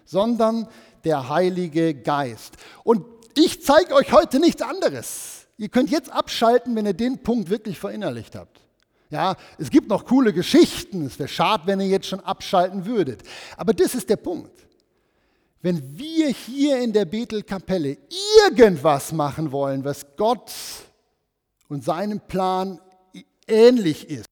sondern 0.04 0.68
der 1.06 1.30
Heilige 1.30 1.94
Geist. 1.94 2.58
Und 2.84 3.06
ich 3.36 3.64
zeige 3.64 3.94
euch 3.94 4.12
heute 4.12 4.40
nichts 4.40 4.62
anderes. 4.62 5.48
Ihr 5.58 5.70
könnt 5.70 5.90
jetzt 5.90 6.10
abschalten, 6.10 6.76
wenn 6.76 6.86
ihr 6.86 6.94
den 6.94 7.24
Punkt 7.24 7.50
wirklich 7.50 7.80
verinnerlicht 7.80 8.36
habt. 8.36 8.62
Ja, 9.10 9.36
es 9.58 9.70
gibt 9.70 9.90
noch 9.90 10.06
coole 10.06 10.34
Geschichten. 10.34 11.06
Es 11.06 11.18
wäre 11.18 11.30
schade, 11.30 11.64
wenn 11.66 11.80
ihr 11.80 11.88
jetzt 11.88 12.08
schon 12.08 12.20
abschalten 12.20 12.86
würdet. 12.86 13.24
Aber 13.58 13.74
das 13.74 13.96
ist 13.96 14.10
der 14.10 14.18
Punkt. 14.18 14.52
Wenn 15.62 15.98
wir 15.98 16.30
hier 16.30 16.80
in 16.80 16.94
der 16.94 17.06
Bethelkapelle 17.06 17.98
irgendwas 18.46 19.12
machen 19.12 19.52
wollen, 19.52 19.84
was 19.84 20.06
Gott 20.16 20.52
und 21.68 21.84
seinem 21.84 22.22
Plan 22.22 22.80
ähnlich 23.48 24.10
ist, 24.10 24.28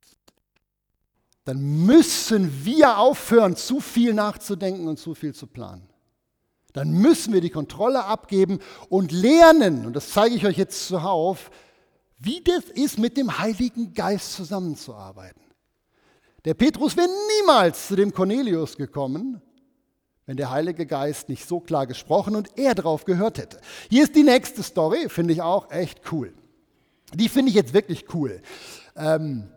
dann 1.44 1.86
müssen 1.86 2.66
wir 2.66 2.98
aufhören, 2.98 3.56
zu 3.56 3.80
viel 3.80 4.14
nachzudenken 4.14 4.88
und 4.88 5.00
zu 5.00 5.16
viel 5.16 5.34
zu 5.34 5.48
planen. 5.48 5.88
Dann 6.74 6.92
müssen 6.92 7.34
wir 7.34 7.42
die 7.42 7.50
Kontrolle 7.50 8.04
abgeben 8.04 8.60
und 8.90 9.12
lernen, 9.12 9.86
und 9.86 9.96
das 9.96 10.12
zeige 10.12 10.36
ich 10.36 10.46
euch 10.46 10.58
jetzt 10.58 10.88
zuhauf, 10.88 11.50
wie 12.18 12.42
das 12.44 12.66
ist, 12.74 12.98
mit 12.98 13.18
dem 13.18 13.38
Heiligen 13.38 13.94
Geist 13.94 14.34
zusammenzuarbeiten. 14.34 15.42
Der 16.46 16.54
Petrus 16.54 16.96
wäre 16.96 17.10
niemals 17.40 17.88
zu 17.88 17.96
dem 17.96 18.14
Cornelius 18.14 18.78
gekommen, 18.78 19.42
wenn 20.26 20.38
der 20.38 20.50
Heilige 20.50 20.86
Geist 20.86 21.30
nicht 21.30 21.48
so 21.48 21.60
klar 21.60 21.88
gesprochen 21.88 22.36
und 22.36 22.58
er 22.58 22.76
drauf 22.76 23.06
gehört 23.06 23.38
hätte. 23.38 23.60
Hier 23.90 24.04
ist 24.04 24.16
die 24.16 24.24
nächste 24.24 24.64
Story, 24.64 25.10
finde 25.10 25.34
ich 25.34 25.42
auch 25.42 25.72
echt 25.72 26.12
cool. 26.12 26.34
Die 27.14 27.30
finde 27.30 27.50
ich 27.50 27.56
jetzt 27.56 27.74
wirklich 27.74 28.14
cool. 28.14 28.42
Ähm, 28.96 29.50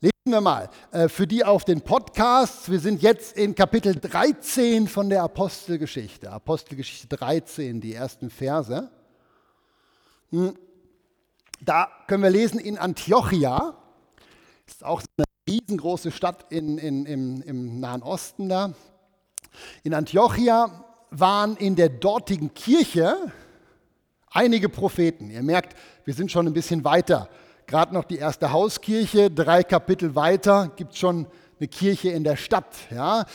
lesen 0.00 0.12
wir 0.24 0.40
mal. 0.40 0.68
Äh, 0.92 1.08
für 1.08 1.26
die 1.26 1.44
auf 1.44 1.64
den 1.64 1.80
Podcasts, 1.80 2.70
wir 2.70 2.80
sind 2.80 3.00
jetzt 3.02 3.36
in 3.36 3.54
Kapitel 3.54 3.94
13 3.94 4.88
von 4.88 5.08
der 5.08 5.22
Apostelgeschichte. 5.22 6.30
Apostelgeschichte 6.30 7.08
13, 7.16 7.80
die 7.80 7.94
ersten 7.94 8.30
Verse. 8.30 8.90
Hm. 10.30 10.54
Da 11.62 11.88
können 12.06 12.22
wir 12.22 12.30
lesen 12.30 12.58
in 12.58 12.78
Antiochia, 12.78 13.74
ist 14.66 14.82
auch 14.82 15.02
eine 15.18 15.26
riesengroße 15.46 16.10
Stadt 16.10 16.46
in, 16.50 16.78
in, 16.78 17.04
im, 17.04 17.42
im 17.42 17.80
Nahen 17.80 18.02
Osten 18.02 18.48
da. 18.48 18.72
In 19.82 19.92
Antiochia 19.92 20.84
waren 21.10 21.56
in 21.56 21.76
der 21.76 21.90
dortigen 21.90 22.54
Kirche 22.54 23.14
einige 24.30 24.70
Propheten. 24.70 25.28
Ihr 25.28 25.42
merkt, 25.42 25.76
wir 26.06 26.14
sind 26.14 26.32
schon 26.32 26.46
ein 26.46 26.54
bisschen 26.54 26.82
weiter. 26.84 27.28
Gerade 27.66 27.92
noch 27.92 28.04
die 28.04 28.16
erste 28.16 28.52
Hauskirche, 28.52 29.30
drei 29.30 29.62
Kapitel 29.62 30.14
weiter 30.14 30.72
gibt 30.76 30.92
es 30.92 30.98
schon 30.98 31.26
eine 31.58 31.68
Kirche 31.68 32.08
in 32.08 32.24
der 32.24 32.36
Stadt. 32.36 32.74
Ja. 32.90 33.26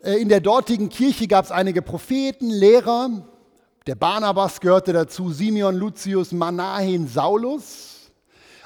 Äh, 0.00 0.14
in 0.14 0.28
der 0.28 0.40
dortigen 0.40 0.88
Kirche 0.88 1.28
gab 1.28 1.44
es 1.44 1.52
einige 1.52 1.80
Propheten, 1.80 2.50
Lehrer, 2.50 3.24
der 3.88 3.94
Barnabas 3.94 4.60
gehörte 4.60 4.92
dazu, 4.92 5.32
Simeon, 5.32 5.74
Lucius, 5.74 6.30
Manahin, 6.30 7.08
Saulus. 7.08 8.10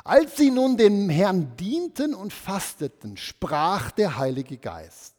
Als 0.03 0.37
sie 0.37 0.51
nun 0.51 0.77
dem 0.77 1.09
Herrn 1.11 1.55
dienten 1.57 2.13
und 2.13 2.33
fasteten, 2.33 3.17
sprach 3.17 3.93
der 3.93 4.19
Heilige 4.19 4.59
Geist. 4.59 5.15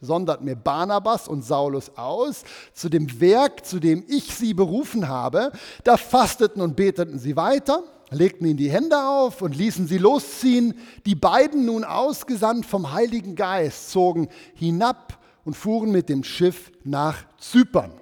Sondert 0.00 0.42
mir 0.42 0.56
Barnabas 0.56 1.28
und 1.28 1.44
Saulus 1.44 1.96
aus 1.96 2.42
zu 2.72 2.88
dem 2.88 3.20
Werk, 3.20 3.64
zu 3.64 3.78
dem 3.78 4.02
ich 4.08 4.34
sie 4.34 4.52
berufen 4.52 5.06
habe. 5.06 5.52
Da 5.84 5.96
fasteten 5.96 6.60
und 6.60 6.74
beteten 6.74 7.20
sie 7.20 7.36
weiter, 7.36 7.84
legten 8.10 8.46
ihnen 8.48 8.56
die 8.56 8.72
Hände 8.72 8.98
auf 8.98 9.42
und 9.42 9.54
ließen 9.54 9.86
sie 9.86 9.98
losziehen. 9.98 10.74
Die 11.06 11.14
beiden, 11.14 11.66
nun 11.66 11.84
ausgesandt 11.84 12.66
vom 12.66 12.92
Heiligen 12.92 13.36
Geist, 13.36 13.92
zogen 13.92 14.26
hinab 14.54 15.20
und 15.44 15.54
fuhren 15.54 15.92
mit 15.92 16.08
dem 16.08 16.24
Schiff 16.24 16.72
nach 16.82 17.24
Zypern. 17.38 17.92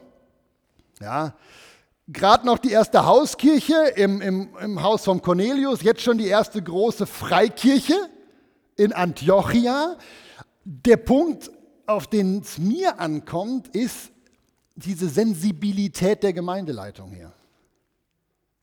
Ja, 1.02 1.34
Gerade 2.08 2.44
noch 2.46 2.58
die 2.58 2.70
erste 2.70 3.06
Hauskirche 3.06 3.92
im, 3.94 4.20
im, 4.20 4.56
im 4.60 4.82
Haus 4.82 5.04
von 5.04 5.22
Cornelius, 5.22 5.82
jetzt 5.82 6.02
schon 6.02 6.18
die 6.18 6.26
erste 6.26 6.60
große 6.60 7.06
Freikirche 7.06 7.94
in 8.76 8.92
Antiochia. 8.92 9.96
Der 10.64 10.96
Punkt, 10.96 11.50
auf 11.86 12.08
den 12.08 12.40
es 12.40 12.58
mir 12.58 12.98
ankommt, 12.98 13.68
ist 13.68 14.10
diese 14.74 15.08
Sensibilität 15.08 16.24
der 16.24 16.32
Gemeindeleitung 16.32 17.12
hier. 17.12 17.32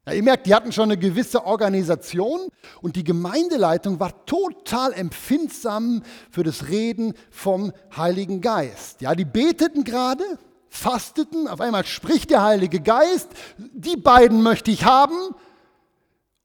Ja, 0.05 0.13
ihr 0.13 0.23
merkt, 0.23 0.45
die 0.45 0.53
hatten 0.53 0.71
schon 0.71 0.91
eine 0.91 0.97
gewisse 0.97 1.45
Organisation 1.45 2.41
und 2.81 2.97
die 2.97 3.03
Gemeindeleitung 3.05 3.99
war 4.01 4.25
total 4.25 4.91
empfindsam 4.93 6.03
für 6.29 6.43
das 6.43 6.67
Reden 6.67 7.13
vom 7.31 7.71
Heiligen 7.95 8.41
Geist. 8.41 9.01
Ja, 9.01 9.15
die 9.15 9.25
beteten 9.25 9.83
gerade, 9.85 10.23
fasteten, 10.69 11.47
auf 11.47 11.61
einmal 11.61 11.85
spricht 11.85 12.29
der 12.29 12.43
Heilige 12.43 12.79
Geist, 12.79 13.29
die 13.57 13.97
beiden 13.97 14.41
möchte 14.41 14.71
ich 14.71 14.85
haben. 14.85 15.35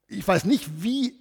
Ich 0.09 0.27
weiß 0.27 0.45
nicht, 0.45 0.83
wie 0.83 1.15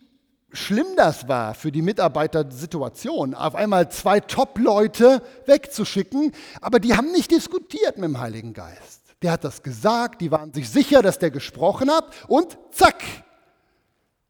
schlimm 0.51 0.87
das 0.95 1.27
war 1.27 1.55
für 1.55 1.71
die 1.71 1.81
Mitarbeitersituation, 1.81 3.33
auf 3.33 3.55
einmal 3.55 3.89
zwei 3.91 4.19
Top-Leute 4.19 5.21
wegzuschicken, 5.45 6.31
aber 6.61 6.79
die 6.79 6.95
haben 6.95 7.11
nicht 7.11 7.31
diskutiert 7.31 7.97
mit 7.97 8.05
dem 8.05 8.19
Heiligen 8.19 8.53
Geist. 8.53 9.01
Der 9.21 9.31
hat 9.31 9.43
das 9.43 9.63
gesagt, 9.63 10.21
die 10.21 10.31
waren 10.31 10.53
sich 10.53 10.69
sicher, 10.69 11.01
dass 11.01 11.17
der 11.17 11.31
gesprochen 11.31 11.89
hat 11.89 12.05
und 12.27 12.57
zack, 12.71 13.03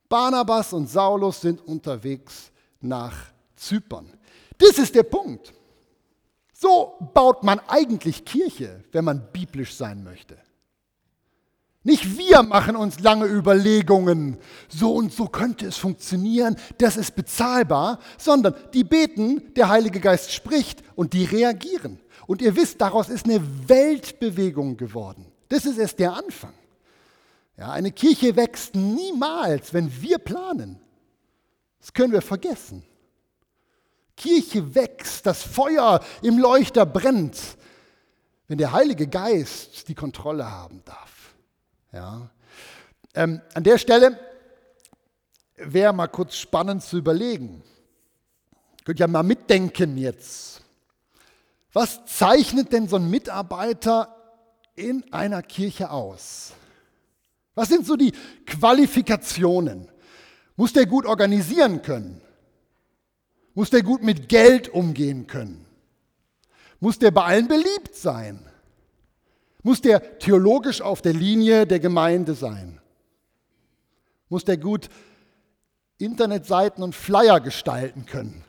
Barnabas 0.08 0.74
und 0.74 0.88
Saulus 0.88 1.42
sind 1.42 1.66
unterwegs 1.68 2.52
nach 2.80 3.14
Zypern. 3.56 4.14
Das 4.58 4.78
ist 4.78 4.94
der 4.96 5.04
Punkt. 5.04 5.54
So 6.64 6.96
baut 7.14 7.44
man 7.44 7.60
eigentlich 7.68 8.24
Kirche, 8.24 8.86
wenn 8.94 9.04
man 9.04 9.34
biblisch 9.34 9.76
sein 9.76 10.02
möchte. 10.02 10.38
Nicht 11.84 12.18
wir 12.18 12.42
machen 12.42 12.78
uns 12.78 13.02
lange 13.02 13.26
Überlegungen, 13.26 14.38
so 14.70 14.96
und 14.96 15.12
so 15.12 15.26
könnte 15.26 15.66
es 15.68 15.76
funktionieren, 15.76 16.56
das 16.78 16.96
ist 16.96 17.18
bezahlbar, 17.18 18.00
sondern 18.18 18.56
die 18.74 18.86
beten, 18.86 19.54
der 19.56 19.68
Heilige 19.68 20.00
Geist 20.00 20.32
spricht 20.32 20.82
und 20.96 21.12
die 21.12 21.26
reagieren. 21.26 22.00
Und 22.28 22.42
ihr 22.42 22.56
wisst, 22.56 22.80
daraus 22.80 23.10
ist 23.10 23.26
eine 23.26 23.42
Weltbewegung 23.68 24.78
geworden. 24.78 25.26
Das 25.50 25.66
ist 25.66 25.78
erst 25.78 26.00
der 26.00 26.14
Anfang. 26.14 26.54
Ja, 27.58 27.74
eine 27.74 27.92
Kirche 27.92 28.38
wächst 28.38 28.74
niemals, 28.74 29.74
wenn 29.74 29.92
wir 30.02 30.18
planen. 30.18 30.80
Das 31.82 31.92
können 31.92 32.14
wir 32.14 32.22
vergessen. 32.22 32.86
Kirche 34.16 34.76
wächst, 34.76 35.26
das 35.26 35.44
Feuer 35.44 36.00
im 36.22 36.38
Leuchter 36.38 36.86
brennt, 36.86 37.40
wenn 38.48 38.58
der 38.58 38.72
Heilige 38.72 39.08
Geist 39.08 39.88
die 39.88 39.96
Kontrolle 39.96 40.50
haben 40.50 40.84
darf. 40.86 41.36
Ja. 41.92 42.30
Ähm, 43.16 43.42
an 43.54 43.64
der 43.64 43.78
Stelle 43.78 44.20
wäre 45.56 45.94
mal 45.94 46.08
kurz 46.08 46.36
spannend 46.36 46.84
zu 46.84 46.98
überlegen. 46.98 47.64
Könnt 48.86 49.00
ihr 49.00 49.08
mal 49.08 49.24
mitdenken 49.24 49.98
jetzt. 49.98 50.62
Was 51.72 52.06
zeichnet 52.06 52.72
denn 52.72 52.88
so 52.88 52.98
ein 52.98 53.10
Mitarbeiter 53.10 54.16
in 54.76 55.04
einer 55.12 55.42
Kirche 55.42 55.90
aus? 55.90 56.54
Was 57.56 57.70
sind 57.70 57.86
so 57.86 57.96
die 57.96 58.12
Qualifikationen? 58.46 59.90
Muss 60.56 60.74
der 60.74 60.86
gut 60.86 61.06
organisieren 61.06 61.82
können? 61.82 62.23
Muss 63.54 63.70
der 63.70 63.84
gut 63.84 64.02
mit 64.02 64.30
Geld 64.30 64.70
umgehen 64.70 65.28
können? 65.28 65.66
Muss 66.80 67.00
der 67.00 67.12
bei 67.12 67.24
allen 67.24 67.48
beliebt 67.48 67.96
sein? 67.96 68.40
Muss 69.62 69.80
der 69.82 70.20
theologisch 70.20 70.82
auf 70.82 71.02
der 71.02 71.14
Linie 71.14 71.66
der 71.66 71.80
Gemeinde 71.80 72.34
sein? 72.34 72.82
Muss 74.28 74.44
der 74.44 74.58
gut 74.58 74.90
Internetseiten 75.98 76.84
und 76.84 76.96
Flyer 76.96 77.40
gestalten 77.40 78.06
können? 78.06 78.44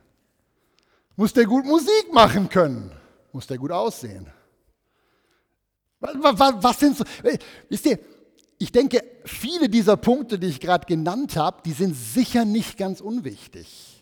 Muss 1.16 1.32
der 1.32 1.44
gut 1.44 1.64
Musik 1.64 2.12
machen 2.12 2.48
können? 2.48 2.90
Muss 3.32 3.46
der 3.46 3.58
gut 3.58 3.70
aussehen? 3.70 4.26
Was, 6.00 6.38
was, 6.38 6.54
was 6.62 6.80
sind 6.80 6.96
so? 6.96 7.04
Wisst 7.68 7.86
ihr, 7.86 7.98
ich 8.58 8.72
denke, 8.72 9.02
viele 9.24 9.68
dieser 9.68 9.96
Punkte, 9.96 10.38
die 10.38 10.48
ich 10.48 10.60
gerade 10.60 10.86
genannt 10.86 11.36
habe, 11.36 11.62
die 11.64 11.72
sind 11.72 11.94
sicher 11.94 12.44
nicht 12.44 12.76
ganz 12.76 13.00
unwichtig. 13.00 13.93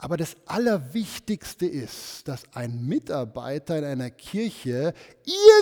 Aber 0.00 0.16
das 0.16 0.36
Allerwichtigste 0.46 1.66
ist, 1.66 2.28
dass 2.28 2.44
ein 2.54 2.86
Mitarbeiter 2.86 3.76
in 3.78 3.84
einer 3.84 4.10
Kirche 4.10 4.94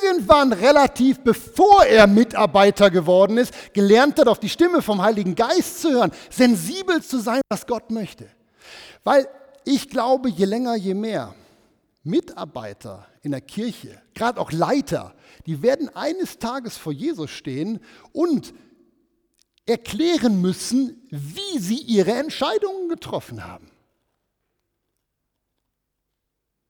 irgendwann 0.03 0.53
relativ 0.53 1.21
bevor 1.21 1.87
er 1.87 2.07
Mitarbeiter 2.07 2.91
geworden 2.91 3.39
ist, 3.39 3.55
gelernt 3.73 4.21
hat, 4.21 4.29
auf 4.29 4.39
die 4.39 4.51
Stimme 4.51 4.83
vom 4.83 5.01
Heiligen 5.01 5.35
Geist 5.35 5.81
zu 5.81 5.91
hören, 5.91 6.13
sensibel 6.29 7.03
zu 7.03 7.19
sein, 7.19 7.41
was 7.49 7.67
Gott 7.67 7.91
möchte. 7.91 8.29
Weil 9.05 9.27
ich 9.65 9.89
glaube, 9.89 10.29
je 10.29 10.45
länger, 10.45 10.77
je 10.77 10.93
mehr 10.93 11.35
Mitarbeiter 12.03 13.07
in 13.23 13.31
der 13.31 13.41
Kirche, 13.41 14.03
gerade 14.13 14.39
auch 14.39 14.53
Leiter, 14.53 15.15
die 15.47 15.63
werden 15.63 15.89
eines 15.97 16.39
Tages 16.39 16.77
vor 16.77 16.93
Jesus 16.93 17.31
stehen 17.31 17.81
und 18.13 18.53
erklären 19.65 20.43
müssen, 20.43 21.09
wie 21.11 21.59
sie 21.59 21.79
ihre 21.79 22.13
Entscheidungen 22.13 22.91
getroffen 22.91 23.47
haben. 23.47 23.71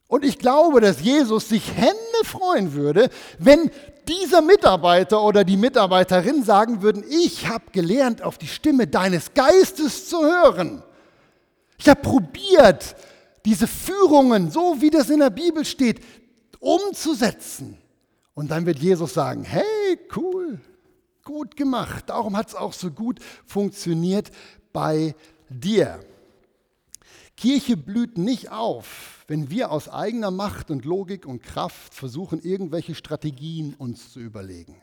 Und 0.09 0.25
ich 0.25 0.39
glaube, 0.39 0.81
dass 0.81 1.01
Jesus 1.01 1.49
sich 1.49 1.75
Hände 1.75 1.97
freuen 2.25 2.75
würde, 2.75 3.11
wenn 3.39 3.71
dieser 4.07 4.41
Mitarbeiter 4.41 5.23
oder 5.23 5.43
die 5.43 5.57
Mitarbeiterin 5.57 6.45
sagen 6.45 6.81
würden, 6.81 7.05
ich 7.09 7.49
habe 7.49 7.65
gelernt, 7.73 8.23
auf 8.23 8.39
die 8.39 8.47
Stimme 8.47 8.87
deines 8.87 9.35
Geistes 9.35 10.09
zu 10.09 10.23
hören. 10.23 10.83
Ich 11.79 11.89
habe 11.89 12.01
probiert, 12.01 12.95
diese 13.45 13.67
Führungen, 13.67 14.51
so 14.51 14.81
wie 14.81 14.91
das 14.91 15.11
in 15.11 15.21
der 15.21 15.31
Bibel 15.31 15.65
steht, 15.65 16.01
umzusetzen. 16.61 17.79
Und 18.35 18.51
dann 18.51 18.67
wird 18.67 18.79
Jesus 18.79 19.15
sagen, 19.15 19.45
hey, 19.45 19.99
cool, 20.15 20.61
gut 21.25 21.57
gemacht. 21.57 22.05
Darum 22.09 22.37
hat 22.37 22.49
es 22.49 22.55
auch 22.55 22.73
so 22.73 22.91
gut 22.91 23.19
funktioniert 23.45 24.31
bei 24.73 25.15
dir. 25.49 26.01
Kirche 27.37 27.77
blüht 27.77 28.19
nicht 28.19 28.51
auf, 28.51 29.16
wenn 29.27 29.51
wir 29.51 29.71
aus 29.71 29.89
eigener 29.89 30.31
Macht 30.31 30.71
und 30.71 30.85
Logik 30.85 31.27
und 31.27 31.43
Kraft 31.43 31.95
versuchen, 31.95 32.41
irgendwelche 32.43 32.95
Strategien 32.95 33.75
uns 33.75 34.13
zu 34.13 34.21
überlegen. 34.21 34.81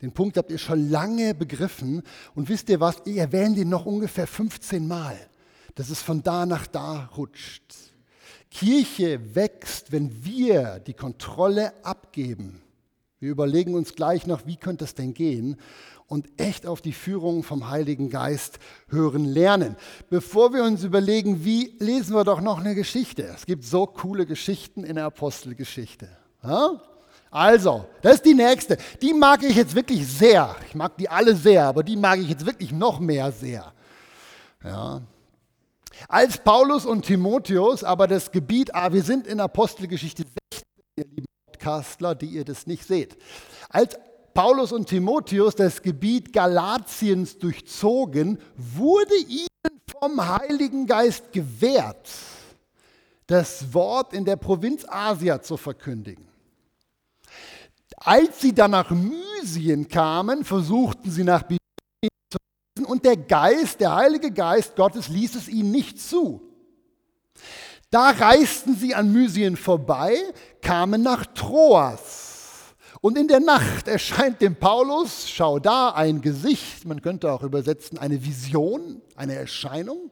Den 0.00 0.12
Punkt 0.12 0.36
habt 0.36 0.50
ihr 0.50 0.58
schon 0.58 0.90
lange 0.90 1.34
begriffen 1.34 2.02
und 2.34 2.48
wisst 2.48 2.68
ihr 2.68 2.80
was, 2.80 3.02
ich 3.04 3.16
erwähne 3.16 3.56
den 3.56 3.68
noch 3.68 3.84
ungefähr 3.84 4.26
15 4.26 4.86
Mal, 4.86 5.18
dass 5.74 5.90
es 5.90 6.00
von 6.00 6.22
da 6.22 6.46
nach 6.46 6.66
da 6.66 7.06
rutscht. 7.16 7.74
Kirche 8.50 9.34
wächst, 9.34 9.92
wenn 9.92 10.24
wir 10.24 10.78
die 10.78 10.94
Kontrolle 10.94 11.72
abgeben. 11.84 12.62
Wir 13.20 13.30
überlegen 13.30 13.74
uns 13.74 13.94
gleich 13.94 14.26
noch, 14.26 14.46
wie 14.46 14.56
könnte 14.56 14.84
es 14.84 14.94
denn 14.94 15.12
gehen? 15.12 15.56
Und 16.08 16.28
echt 16.40 16.66
auf 16.66 16.80
die 16.80 16.94
Führung 16.94 17.42
vom 17.42 17.68
Heiligen 17.68 18.08
Geist 18.08 18.58
hören 18.88 19.26
lernen. 19.26 19.76
Bevor 20.08 20.54
wir 20.54 20.64
uns 20.64 20.82
überlegen, 20.82 21.44
wie, 21.44 21.76
lesen 21.78 22.14
wir 22.14 22.24
doch 22.24 22.40
noch 22.40 22.58
eine 22.58 22.74
Geschichte. 22.74 23.22
Es 23.34 23.46
gibt 23.46 23.64
so 23.64 23.86
coole 23.86 24.24
Geschichten 24.26 24.84
in 24.84 24.96
der 24.96 25.04
Apostelgeschichte. 25.04 26.08
Also, 27.30 27.86
das 28.00 28.16
ist 28.16 28.24
die 28.24 28.34
nächste. 28.34 28.78
Die 29.02 29.12
mag 29.12 29.42
ich 29.42 29.54
jetzt 29.54 29.74
wirklich 29.74 30.06
sehr. 30.06 30.56
Ich 30.66 30.74
mag 30.74 30.96
die 30.96 31.10
alle 31.10 31.36
sehr, 31.36 31.66
aber 31.66 31.82
die 31.82 31.96
mag 31.96 32.18
ich 32.18 32.28
jetzt 32.28 32.46
wirklich 32.46 32.72
noch 32.72 33.00
mehr 33.00 33.30
sehr. 33.30 33.72
Ja. 34.64 35.02
Als 36.08 36.38
Paulus 36.38 36.86
und 36.86 37.04
Timotheus 37.04 37.84
aber 37.84 38.06
das 38.06 38.30
Gebiet, 38.30 38.74
ah, 38.74 38.92
wir 38.92 39.02
sind 39.02 39.26
in 39.26 39.40
Apostelgeschichte 39.40 40.24
16, 40.52 40.64
ihr 40.96 41.04
lieben 41.04 41.26
Podcastler, 41.46 42.14
die 42.14 42.26
ihr 42.26 42.44
das 42.44 42.66
nicht 42.66 42.86
seht. 42.86 43.18
Als 43.68 43.98
Paulus 44.38 44.70
und 44.70 44.88
Timotheus 44.88 45.56
das 45.56 45.82
Gebiet 45.82 46.32
Galatiens 46.32 47.38
durchzogen, 47.38 48.38
wurde 48.54 49.16
ihnen 49.26 49.80
vom 49.90 50.24
Heiligen 50.24 50.86
Geist 50.86 51.32
gewährt, 51.32 52.08
das 53.26 53.74
Wort 53.74 54.12
in 54.12 54.24
der 54.24 54.36
Provinz 54.36 54.86
Asia 54.88 55.42
zu 55.42 55.56
verkündigen. 55.56 56.24
Als 57.96 58.40
sie 58.40 58.54
dann 58.54 58.70
nach 58.70 58.92
Mysien 58.92 59.88
kamen, 59.88 60.44
versuchten 60.44 61.10
sie 61.10 61.24
nach 61.24 61.42
Bithynien 61.42 61.58
zu 62.30 62.38
reisen 62.38 62.86
und 62.88 63.04
der 63.04 63.16
Geist, 63.16 63.80
der 63.80 63.92
Heilige 63.92 64.30
Geist 64.30 64.76
Gottes 64.76 65.08
ließ 65.08 65.34
es 65.34 65.48
ihnen 65.48 65.72
nicht 65.72 66.00
zu. 66.00 66.40
Da 67.90 68.10
reisten 68.10 68.76
sie 68.76 68.94
an 68.94 69.12
Mysien 69.12 69.56
vorbei, 69.56 70.16
kamen 70.62 71.02
nach 71.02 71.26
Troas. 71.26 72.07
Und 73.00 73.16
in 73.16 73.28
der 73.28 73.40
Nacht 73.40 73.86
erscheint 73.86 74.40
dem 74.40 74.56
Paulus, 74.56 75.28
schau 75.28 75.60
da, 75.60 75.90
ein 75.90 76.20
Gesicht, 76.20 76.84
man 76.84 77.00
könnte 77.00 77.32
auch 77.32 77.42
übersetzen, 77.44 77.96
eine 77.96 78.24
Vision, 78.24 79.00
eine 79.14 79.36
Erscheinung. 79.36 80.10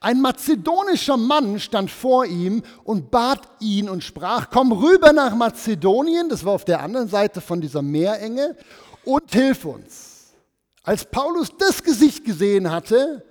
Ein 0.00 0.20
mazedonischer 0.20 1.16
Mann 1.16 1.58
stand 1.58 1.90
vor 1.90 2.26
ihm 2.26 2.62
und 2.84 3.10
bat 3.10 3.40
ihn 3.60 3.88
und 3.88 4.04
sprach, 4.04 4.50
komm 4.50 4.72
rüber 4.72 5.14
nach 5.14 5.34
Mazedonien, 5.34 6.28
das 6.28 6.44
war 6.44 6.52
auf 6.52 6.66
der 6.66 6.80
anderen 6.80 7.08
Seite 7.08 7.40
von 7.40 7.62
dieser 7.62 7.80
Meerenge, 7.80 8.56
und 9.04 9.32
hilf 9.32 9.64
uns. 9.64 10.34
Als 10.82 11.06
Paulus 11.06 11.48
das 11.58 11.82
Gesicht 11.82 12.24
gesehen 12.24 12.70
hatte, 12.70 13.24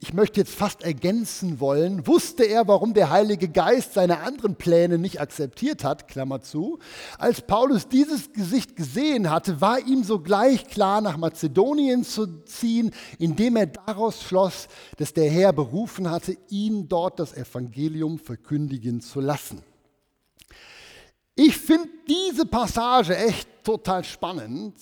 ich 0.00 0.12
möchte 0.12 0.40
jetzt 0.40 0.54
fast 0.54 0.82
ergänzen 0.82 1.60
wollen, 1.60 2.06
wusste 2.06 2.44
er, 2.44 2.68
warum 2.68 2.94
der 2.94 3.10
Heilige 3.10 3.48
Geist 3.48 3.94
seine 3.94 4.20
anderen 4.20 4.56
Pläne 4.56 4.98
nicht 4.98 5.20
akzeptiert 5.20 5.84
hat, 5.84 6.08
Klammer 6.08 6.42
zu. 6.42 6.78
Als 7.18 7.40
Paulus 7.40 7.88
dieses 7.88 8.32
Gesicht 8.32 8.76
gesehen 8.76 9.30
hatte, 9.30 9.60
war 9.60 9.78
ihm 9.78 10.04
sogleich 10.04 10.66
klar, 10.68 11.00
nach 11.00 11.16
Mazedonien 11.16 12.04
zu 12.04 12.44
ziehen, 12.44 12.90
indem 13.18 13.56
er 13.56 13.66
daraus 13.66 14.22
schloss, 14.22 14.68
dass 14.98 15.12
der 15.12 15.30
Herr 15.30 15.52
berufen 15.52 16.10
hatte, 16.10 16.36
ihn 16.48 16.88
dort 16.88 17.18
das 17.18 17.34
Evangelium 17.34 18.18
verkündigen 18.18 19.00
zu 19.00 19.20
lassen. 19.20 19.62
Ich 21.36 21.56
finde 21.56 21.88
diese 22.06 22.46
Passage 22.46 23.16
echt 23.16 23.48
total 23.64 24.04
spannend, 24.04 24.74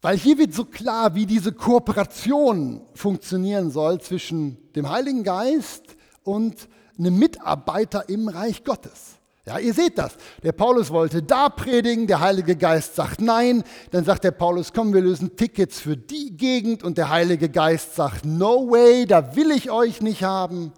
weil 0.00 0.16
hier 0.16 0.38
wird 0.38 0.54
so 0.54 0.64
klar, 0.64 1.14
wie 1.14 1.26
diese 1.26 1.52
Kooperation 1.52 2.82
funktionieren 2.94 3.70
soll 3.70 4.00
zwischen 4.00 4.56
dem 4.74 4.88
Heiligen 4.88 5.24
Geist 5.24 5.96
und 6.22 6.68
einem 6.98 7.18
Mitarbeiter 7.18 8.08
im 8.08 8.28
Reich 8.28 8.64
Gottes. 8.64 9.18
Ja, 9.48 9.58
ihr 9.58 9.72
seht 9.72 9.96
das. 9.96 10.12
Der 10.42 10.52
Paulus 10.52 10.90
wollte 10.90 11.22
da 11.22 11.48
predigen, 11.48 12.06
der 12.06 12.20
Heilige 12.20 12.54
Geist 12.54 12.96
sagt 12.96 13.22
nein. 13.22 13.64
Dann 13.92 14.04
sagt 14.04 14.24
der 14.24 14.30
Paulus, 14.30 14.74
komm, 14.74 14.92
wir 14.92 15.00
lösen 15.00 15.36
Tickets 15.36 15.80
für 15.80 15.96
die 15.96 16.36
Gegend. 16.36 16.82
Und 16.82 16.98
der 16.98 17.08
Heilige 17.08 17.48
Geist 17.48 17.94
sagt, 17.94 18.26
no 18.26 18.70
way, 18.70 19.06
da 19.06 19.36
will 19.36 19.50
ich 19.50 19.70
euch 19.70 20.02
nicht 20.02 20.22
haben. 20.22 20.70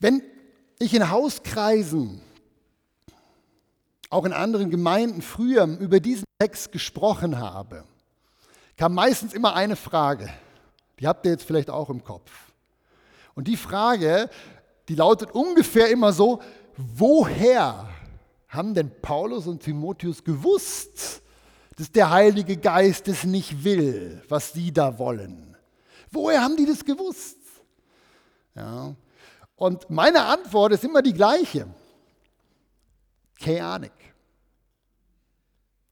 Wenn 0.00 0.22
ich 0.78 0.94
in 0.94 1.10
Hauskreisen 1.10 2.22
auch 4.10 4.24
in 4.24 4.32
anderen 4.32 4.70
Gemeinden 4.70 5.22
früher 5.22 5.64
über 5.64 6.00
diesen 6.00 6.24
Text 6.38 6.72
gesprochen 6.72 7.38
habe, 7.38 7.84
kam 8.76 8.94
meistens 8.94 9.32
immer 9.32 9.54
eine 9.54 9.76
Frage. 9.76 10.28
Die 10.98 11.06
habt 11.06 11.26
ihr 11.26 11.32
jetzt 11.32 11.44
vielleicht 11.44 11.70
auch 11.70 11.90
im 11.90 12.04
Kopf. 12.04 12.30
Und 13.34 13.48
die 13.48 13.56
Frage, 13.56 14.30
die 14.88 14.94
lautet 14.94 15.32
ungefähr 15.32 15.90
immer 15.90 16.12
so, 16.12 16.40
woher 16.76 17.88
haben 18.48 18.74
denn 18.74 18.90
Paulus 19.02 19.46
und 19.46 19.62
Timotheus 19.62 20.22
gewusst, 20.22 21.22
dass 21.76 21.90
der 21.90 22.10
Heilige 22.10 22.56
Geist 22.56 23.08
es 23.08 23.24
nicht 23.24 23.64
will, 23.64 24.22
was 24.28 24.52
sie 24.52 24.72
da 24.72 24.98
wollen? 24.98 25.56
Woher 26.10 26.42
haben 26.42 26.56
die 26.56 26.64
das 26.64 26.84
gewusst? 26.84 27.36
Ja. 28.54 28.94
Und 29.56 29.90
meine 29.90 30.22
Antwort 30.24 30.72
ist 30.72 30.84
immer 30.84 31.02
die 31.02 31.12
gleiche. 31.12 31.66
Keine 33.40 33.64
Ahnung. 33.64 33.90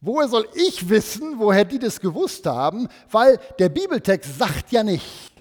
Woher 0.01 0.29
soll 0.29 0.47
ich 0.55 0.89
wissen, 0.89 1.39
woher 1.39 1.65
die 1.65 1.79
das 1.79 1.99
gewusst 2.01 2.45
haben? 2.47 2.89
Weil 3.11 3.39
der 3.59 3.71
Bibeltext 3.71 4.39
sagt 4.39 4.71
ja 4.71 4.83
nicht, 4.83 5.35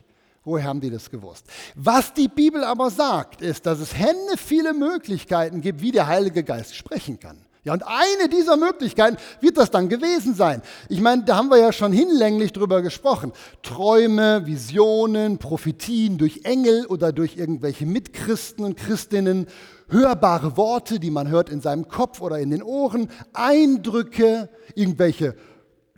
Woher 0.46 0.66
haben 0.66 0.82
die 0.82 0.90
das 0.90 1.10
gewusst? 1.10 1.46
Was 1.74 2.14
die 2.14 2.28
Bibel 2.28 2.66
aber 2.66 2.90
sagt, 2.90 3.42
ist, 3.42 3.66
dass 3.66 3.80
es 3.80 3.96
Hände 3.96 4.36
viele 4.38 4.74
Möglichkeiten 4.74 5.62
gibt, 5.62 5.82
wie 5.82 5.92
der 5.92 6.08
Heilige 6.08 6.44
Geist 6.44 6.76
sprechen 6.76 7.18
kann. 7.18 7.38
Ja, 7.64 7.72
und 7.72 7.84
eine 7.88 8.28
dieser 8.28 8.58
Möglichkeiten 8.58 9.16
wird 9.40 9.56
das 9.56 9.72
dann 9.72 9.88
gewesen 9.88 10.36
sein. 10.36 10.62
Ich 10.90 11.00
meine, 11.00 11.24
da 11.24 11.38
haben 11.38 11.48
wir 11.48 11.60
ja 11.60 11.72
schon 11.72 11.94
hinlänglich 11.94 12.52
drüber 12.52 12.82
gesprochen. 12.82 13.32
Träume, 13.62 14.46
Visionen, 14.46 15.38
Prophetien 15.38 16.18
durch 16.18 16.42
Engel 16.44 16.86
oder 16.88 17.14
durch 17.14 17.38
irgendwelche 17.38 17.86
Mitchristen 17.86 18.66
und 18.66 18.76
Christinnen, 18.76 19.48
hörbare 19.94 20.58
Worte, 20.58 21.00
die 21.00 21.12
man 21.12 21.30
hört 21.30 21.50
in 21.50 21.62
seinem 21.62 21.88
Kopf 21.88 22.20
oder 22.20 22.40
in 22.40 22.50
den 22.50 22.62
Ohren, 22.62 23.10
Eindrücke, 23.32 24.50
irgendwelche 24.76 25.36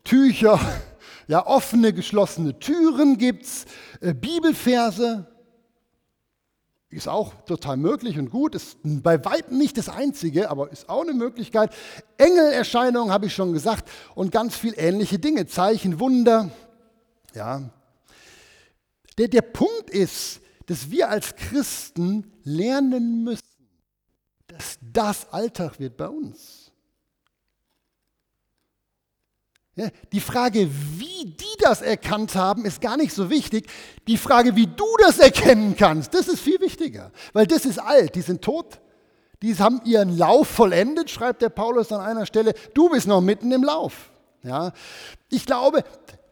Tücher, 0.04 0.60
ja, 1.28 1.48
offene, 1.48 1.94
geschlossene 1.94 2.60
Türen 2.60 3.18
gibt's, 3.18 3.66
äh, 4.02 4.14
Bibelverse, 4.14 5.26
ist 6.90 7.08
auch 7.10 7.34
total 7.46 7.78
möglich 7.78 8.18
und 8.18 8.30
gut, 8.30 8.56
ist 8.56 8.78
bei 8.84 9.24
weitem 9.26 9.58
nicht 9.58 9.78
das 9.78 9.90
Einzige, 9.90 10.50
aber 10.50 10.72
ist 10.72 10.88
auch 10.88 11.02
eine 11.02 11.14
Möglichkeit. 11.14 11.74
Engelerscheinungen 12.18 13.12
habe 13.12 13.26
ich 13.26 13.34
schon 13.34 13.52
gesagt 13.52 13.90
und 14.14 14.32
ganz 14.32 14.56
viel 14.56 14.74
ähnliche 14.78 15.20
Dinge, 15.20 15.46
Zeichen, 15.46 16.00
Wunder. 16.00 16.52
Ja. 17.34 17.70
Der, 19.18 19.28
der 19.28 19.42
Punkt 19.42 19.90
ist, 19.90 20.40
dass 20.68 20.90
wir 20.90 21.10
als 21.10 21.36
Christen 21.36 22.32
lernen 22.44 23.24
müssen, 23.24 23.55
dass 24.58 24.78
das 24.82 25.32
Alltag 25.32 25.80
wird 25.80 25.98
bei 25.98 26.08
uns. 26.08 26.72
Ja, 29.76 29.90
die 30.14 30.22
Frage, 30.22 30.70
wie 30.72 31.26
die 31.26 31.58
das 31.60 31.82
erkannt 31.82 32.36
haben, 32.36 32.64
ist 32.64 32.80
gar 32.80 32.96
nicht 32.96 33.14
so 33.14 33.30
wichtig. 33.30 33.68
Die 34.08 34.18
Frage, 34.18 34.56
wie 34.56 34.68
du 34.68 34.86
das 35.00 35.20
erkennen 35.20 35.76
kannst, 35.78 36.14
das 36.14 36.30
ist 36.30 36.40
viel 36.40 36.62
wichtiger. 36.62 37.12
Weil 37.34 37.46
das 37.46 37.66
ist 37.66 37.80
alt, 37.80 38.16
die 38.16 38.22
sind 38.22 38.42
tot. 38.42 38.80
Die 39.42 39.54
haben 39.56 39.82
ihren 39.84 40.18
Lauf 40.18 40.48
vollendet, 40.48 41.10
schreibt 41.10 41.42
der 41.42 41.50
Paulus 41.50 41.92
an 41.92 42.00
einer 42.00 42.26
Stelle. 42.26 42.54
Du 42.74 42.90
bist 42.90 43.06
noch 43.06 43.20
mitten 43.20 43.52
im 43.52 43.64
Lauf. 43.64 44.12
Ja? 44.44 44.72
Ich 45.30 45.46
glaube, 45.46 45.84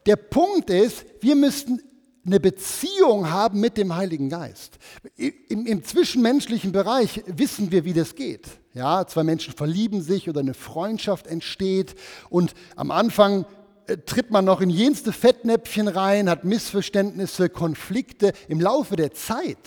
der 0.06 0.16
Punkt 0.16 0.70
ist, 0.70 1.06
wir 1.20 1.36
müssten 1.36 1.82
eine 2.26 2.40
Beziehung 2.40 3.30
haben 3.30 3.60
mit 3.60 3.78
dem 3.78 3.96
Heiligen 3.96 4.30
Geist. 4.30 4.78
Im, 5.18 5.66
Im, 5.66 5.84
zwischenmenschlichen 5.84 6.72
Bereich 6.72 7.24
wissen 7.28 7.72
wir, 7.72 7.84
wie 7.86 7.94
das 7.94 8.16
geht. 8.16 8.48
Ja, 8.74 9.06
zwei 9.06 9.24
Menschen 9.24 9.54
verlieben 9.54 10.02
sich 10.02 10.30
oder 10.30 10.40
eine 10.40 10.54
Freundschaft 10.54 11.28
entsteht 11.28 11.96
und 12.30 12.54
am 12.76 12.92
Anfang 12.92 13.46
äh, 13.88 13.98
tritt 13.98 14.32
man 14.32 14.46
noch 14.46 14.62
in 14.62 14.70
jenste 14.70 15.12
Fettnäpfchen 15.12 15.88
rein, 15.88 16.30
hat 16.30 16.46
Missverständnisse, 16.46 17.50
Konflikte. 17.50 18.32
Im 18.48 18.62
Laufe 18.62 18.96
der 18.96 19.14
Zeit 19.14 19.58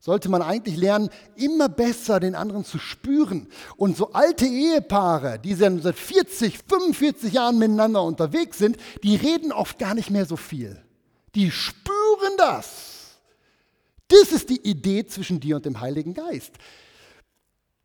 sollte 0.00 0.28
man 0.28 0.42
eigentlich 0.42 0.76
lernen, 0.76 1.08
immer 1.36 1.68
besser 1.70 2.20
den 2.20 2.34
anderen 2.34 2.64
zu 2.64 2.78
spüren. 2.78 3.48
Und 3.76 3.96
so 3.96 4.12
alte 4.12 4.44
Ehepaare, 4.44 5.38
die 5.38 5.54
seit 5.54 5.96
40, 5.96 6.58
45 6.68 7.32
Jahren 7.32 7.58
miteinander 7.58 8.02
unterwegs 8.02 8.58
sind, 8.58 8.76
die 9.02 9.16
reden 9.16 9.52
oft 9.52 9.78
gar 9.78 9.94
nicht 9.94 10.10
mehr 10.10 10.26
so 10.26 10.36
viel 10.36 10.83
die 11.34 11.50
spüren 11.50 12.36
das. 12.36 13.18
Das 14.08 14.32
ist 14.32 14.50
die 14.50 14.60
Idee 14.68 15.06
zwischen 15.06 15.40
dir 15.40 15.56
und 15.56 15.66
dem 15.66 15.80
Heiligen 15.80 16.14
Geist. 16.14 16.52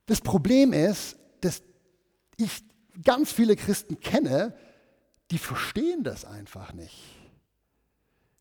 Das 0.06 0.22
Problem 0.22 0.74
ist, 0.74 1.18
dass 1.42 1.62
ich 2.38 2.64
ganz 3.04 3.32
viele 3.32 3.56
Christen 3.56 4.00
kenne, 4.00 4.56
die 5.32 5.38
verstehen 5.38 6.04
das 6.04 6.26
einfach 6.26 6.74
nicht. 6.74 6.98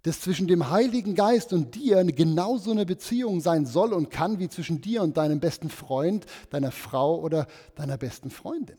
Dass 0.02 0.20
zwischen 0.20 0.46
dem 0.46 0.70
Heiligen 0.70 1.14
Geist 1.14 1.52
und 1.52 1.74
dir 1.74 2.04
genauso 2.04 2.70
eine 2.70 2.86
Beziehung 2.86 3.40
sein 3.40 3.66
soll 3.66 3.92
und 3.92 4.10
kann 4.10 4.38
wie 4.38 4.48
zwischen 4.48 4.80
dir 4.80 5.02
und 5.02 5.16
deinem 5.16 5.40
besten 5.40 5.70
Freund, 5.70 6.24
deiner 6.50 6.70
Frau 6.70 7.20
oder 7.20 7.46
deiner 7.74 7.98
besten 7.98 8.30
Freundin. 8.30 8.78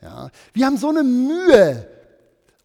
Ja, 0.00 0.30
wir 0.52 0.66
haben 0.66 0.76
so 0.76 0.90
eine 0.90 1.02
Mühe, 1.02 1.88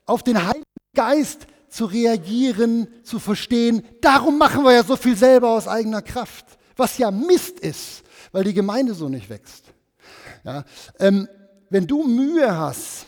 auf 0.05 0.23
den 0.23 0.45
Heiligen 0.45 0.63
Geist 0.93 1.47
zu 1.69 1.85
reagieren, 1.85 2.87
zu 3.03 3.19
verstehen. 3.19 3.83
Darum 4.01 4.37
machen 4.37 4.63
wir 4.63 4.73
ja 4.73 4.83
so 4.83 4.95
viel 4.95 5.15
selber 5.15 5.49
aus 5.49 5.67
eigener 5.67 6.01
Kraft, 6.01 6.45
was 6.75 6.97
ja 6.97 7.11
Mist 7.11 7.59
ist, 7.59 8.03
weil 8.31 8.43
die 8.43 8.53
Gemeinde 8.53 8.93
so 8.93 9.09
nicht 9.09 9.29
wächst. 9.29 9.65
Ja, 10.43 10.63
ähm, 10.99 11.27
wenn 11.69 11.85
du 11.85 12.03
Mühe 12.03 12.57
hast, 12.57 13.05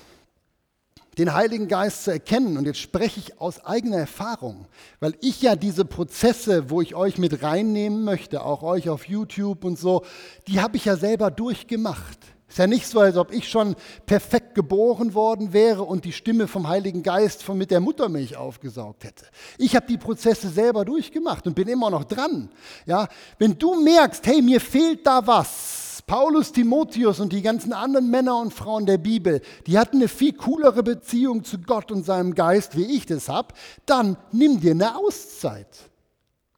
den 1.17 1.33
Heiligen 1.33 1.67
Geist 1.67 2.05
zu 2.05 2.11
erkennen, 2.11 2.57
und 2.57 2.65
jetzt 2.65 2.79
spreche 2.79 3.19
ich 3.19 3.39
aus 3.39 3.63
eigener 3.65 3.97
Erfahrung, 3.97 4.67
weil 4.99 5.13
ich 5.21 5.41
ja 5.41 5.55
diese 5.55 5.83
Prozesse, 5.83 6.69
wo 6.69 6.81
ich 6.81 6.95
euch 6.95 7.17
mit 7.17 7.43
reinnehmen 7.43 8.03
möchte, 8.03 8.43
auch 8.43 8.63
euch 8.63 8.89
auf 8.89 9.07
YouTube 9.07 9.65
und 9.65 9.77
so, 9.77 10.05
die 10.47 10.61
habe 10.61 10.77
ich 10.77 10.85
ja 10.85 10.95
selber 10.95 11.29
durchgemacht. 11.29 12.19
Ist 12.51 12.57
ja 12.57 12.67
nicht 12.67 12.85
so, 12.85 12.99
als 12.99 13.15
ob 13.15 13.31
ich 13.31 13.47
schon 13.47 13.77
perfekt 14.05 14.55
geboren 14.55 15.13
worden 15.13 15.53
wäre 15.53 15.83
und 15.83 16.03
die 16.03 16.11
Stimme 16.11 16.49
vom 16.49 16.67
Heiligen 16.67 17.01
Geist 17.01 17.43
von 17.43 17.57
mit 17.57 17.71
der 17.71 17.79
Muttermilch 17.79 18.35
aufgesaugt 18.35 19.05
hätte. 19.05 19.23
Ich 19.57 19.73
habe 19.73 19.87
die 19.87 19.97
Prozesse 19.97 20.49
selber 20.49 20.83
durchgemacht 20.83 21.47
und 21.47 21.55
bin 21.55 21.69
immer 21.69 21.89
noch 21.89 22.03
dran. 22.03 22.49
Ja, 22.85 23.07
wenn 23.39 23.57
du 23.57 23.81
merkst, 23.81 24.27
hey, 24.27 24.41
mir 24.41 24.59
fehlt 24.59 25.07
da 25.07 25.25
was. 25.25 26.03
Paulus, 26.05 26.51
Timotheus 26.51 27.21
und 27.21 27.31
die 27.31 27.41
ganzen 27.41 27.71
anderen 27.71 28.09
Männer 28.09 28.37
und 28.37 28.53
Frauen 28.53 28.85
der 28.85 28.97
Bibel, 28.97 29.39
die 29.65 29.79
hatten 29.79 29.97
eine 29.97 30.09
viel 30.09 30.33
coolere 30.33 30.83
Beziehung 30.83 31.45
zu 31.45 31.57
Gott 31.57 31.89
und 31.89 32.05
seinem 32.05 32.35
Geist, 32.35 32.75
wie 32.75 32.97
ich 32.97 33.05
das 33.05 33.29
habe, 33.29 33.53
dann 33.85 34.17
nimm 34.33 34.59
dir 34.59 34.71
eine 34.71 34.97
Auszeit. 34.97 35.69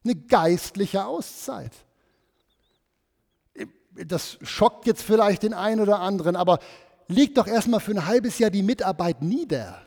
Eine 0.02 0.16
geistliche 0.16 1.06
Auszeit 1.06 1.70
das 3.94 4.38
schockt 4.42 4.86
jetzt 4.86 5.02
vielleicht 5.02 5.42
den 5.42 5.54
einen 5.54 5.80
oder 5.80 6.00
anderen, 6.00 6.36
aber 6.36 6.58
leg 7.08 7.34
doch 7.34 7.46
erstmal 7.46 7.80
für 7.80 7.92
ein 7.92 8.06
halbes 8.06 8.38
Jahr 8.38 8.50
die 8.50 8.62
Mitarbeit 8.62 9.22
nieder 9.22 9.82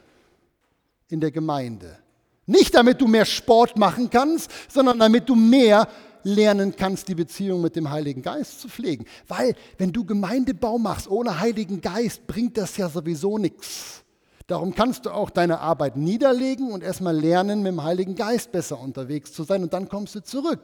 in 1.09 1.19
der 1.19 1.31
Gemeinde. 1.31 1.97
Nicht 2.45 2.75
damit 2.75 3.01
du 3.01 3.07
mehr 3.07 3.25
Sport 3.25 3.77
machen 3.77 4.09
kannst, 4.09 4.49
sondern 4.69 4.99
damit 4.99 5.27
du 5.27 5.35
mehr 5.35 5.87
lernen 6.23 6.75
kannst, 6.75 7.07
die 7.07 7.15
Beziehung 7.15 7.61
mit 7.61 7.75
dem 7.75 7.89
Heiligen 7.89 8.21
Geist 8.21 8.61
zu 8.61 8.69
pflegen. 8.69 9.05
Weil 9.27 9.55
wenn 9.77 9.91
du 9.91 10.05
Gemeindebau 10.05 10.77
machst 10.77 11.09
ohne 11.09 11.39
Heiligen 11.39 11.81
Geist, 11.81 12.27
bringt 12.27 12.57
das 12.57 12.77
ja 12.77 12.89
sowieso 12.89 13.37
nichts. 13.37 14.03
Darum 14.45 14.73
kannst 14.73 15.05
du 15.05 15.09
auch 15.09 15.29
deine 15.29 15.59
Arbeit 15.59 15.97
niederlegen 15.97 16.71
und 16.71 16.83
erstmal 16.83 17.17
lernen, 17.17 17.63
mit 17.63 17.73
dem 17.73 17.83
Heiligen 17.83 18.15
Geist 18.15 18.51
besser 18.51 18.79
unterwegs 18.79 19.33
zu 19.33 19.43
sein 19.43 19.61
und 19.63 19.73
dann 19.73 19.89
kommst 19.89 20.15
du 20.15 20.23
zurück. 20.23 20.61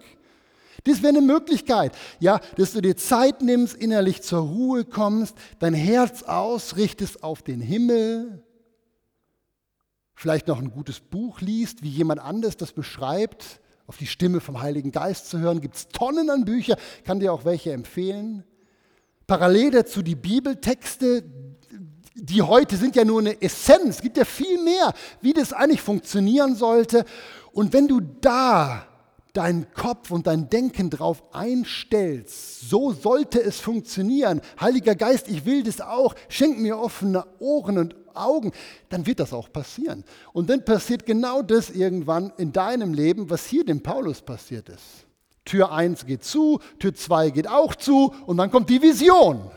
Das 0.83 1.01
wäre 1.01 1.09
eine 1.09 1.21
Möglichkeit, 1.21 1.93
ja, 2.19 2.39
dass 2.57 2.73
du 2.73 2.81
dir 2.81 2.97
Zeit 2.97 3.41
nimmst, 3.41 3.75
innerlich 3.75 4.21
zur 4.21 4.41
Ruhe 4.41 4.86
kommst, 4.86 5.36
dein 5.59 5.73
Herz 5.73 6.23
ausrichtest 6.23 7.23
auf 7.23 7.41
den 7.41 7.62
Himmel, 7.62 8.43
vielleicht 10.15 10.47
noch 10.47 10.59
ein 10.59 10.71
gutes 10.71 10.99
Buch 10.99 11.41
liest, 11.41 11.83
wie 11.83 11.89
jemand 11.89 12.21
anders 12.21 12.57
das 12.57 12.71
beschreibt, 12.71 13.59
auf 13.88 13.97
die 13.97 14.07
Stimme 14.07 14.39
vom 14.39 14.62
Heiligen 14.62 14.91
Geist 14.91 15.29
zu 15.29 15.39
hören. 15.39 15.62
Gibt 15.62 15.75
es 15.75 15.88
Tonnen 15.89 16.29
an 16.29 16.45
Büchern, 16.45 16.77
kann 17.03 17.19
dir 17.19 17.33
auch 17.33 17.45
welche 17.45 17.73
empfehlen. 17.73 18.43
Parallel 19.27 19.71
dazu 19.71 20.01
die 20.01 20.15
Bibeltexte, 20.15 21.23
die 22.15 22.41
heute 22.41 22.77
sind 22.77 22.95
ja 22.95 23.03
nur 23.03 23.19
eine 23.19 23.41
Essenz, 23.41 23.95
es 23.95 24.01
gibt 24.01 24.17
ja 24.17 24.25
viel 24.25 24.63
mehr, 24.63 24.93
wie 25.21 25.33
das 25.33 25.51
eigentlich 25.51 25.81
funktionieren 25.81 26.55
sollte. 26.55 27.05
Und 27.51 27.73
wenn 27.73 27.88
du 27.88 27.99
da 27.99 28.88
deinen 29.34 29.72
Kopf 29.74 30.12
und 30.12 30.28
dein 30.28 30.50
Denken 30.50 30.89
darauf 30.89 31.24
einstellst, 31.34 32.69
so 32.69 32.93
sollte 32.93 33.41
es 33.41 33.60
funktionieren. 33.60 34.41
Heiliger 34.62 34.96
Geist, 34.96 35.28
ich 35.28 35.46
will 35.46 35.63
das 35.63 35.82
auch, 35.82 36.15
schenk 36.30 36.60
mir 36.60 36.78
offene 36.78 37.26
Ohren 37.39 37.80
und 37.80 37.96
Augen, 38.15 38.52
dann 38.89 39.06
wird 39.08 39.19
das 39.19 39.34
auch 39.34 39.52
passieren. 39.52 40.04
Und 40.34 40.50
dann 40.50 40.63
passiert 40.63 41.06
genau 41.06 41.41
das 41.41 41.72
irgendwann 41.72 42.32
in 42.38 42.52
deinem 42.52 42.93
Leben, 42.93 43.30
was 43.30 43.46
hier 43.46 43.65
dem 43.65 43.82
Paulus 43.82 44.22
passiert 44.22 44.69
ist. 44.69 45.08
Tür 45.46 45.72
1 45.72 46.06
geht 46.06 46.24
zu, 46.24 46.60
Tür 46.80 46.93
2 46.93 47.32
geht 47.32 47.48
auch 47.48 47.76
zu 47.76 48.13
und 48.26 48.38
dann 48.38 48.52
kommt 48.52 48.69
die 48.69 48.82
Vision. 48.82 49.50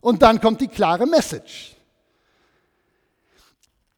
Und 0.00 0.22
dann 0.22 0.40
kommt 0.40 0.60
die 0.60 0.68
klare 0.68 1.06
Message. 1.06 1.76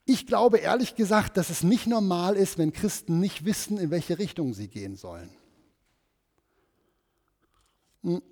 Ich 0.06 0.26
glaube 0.26 0.58
ehrlich 0.58 0.96
gesagt, 0.96 1.36
dass 1.36 1.48
es 1.48 1.62
nicht 1.62 1.86
normal 1.86 2.36
ist, 2.36 2.58
wenn 2.58 2.72
Christen 2.72 3.20
nicht 3.20 3.44
wissen, 3.44 3.78
in 3.78 3.90
welche 3.90 4.18
Richtung 4.18 4.52
sie 4.52 4.68
gehen 4.68 4.96
sollen. 4.96 5.30
Hm. 8.02 8.22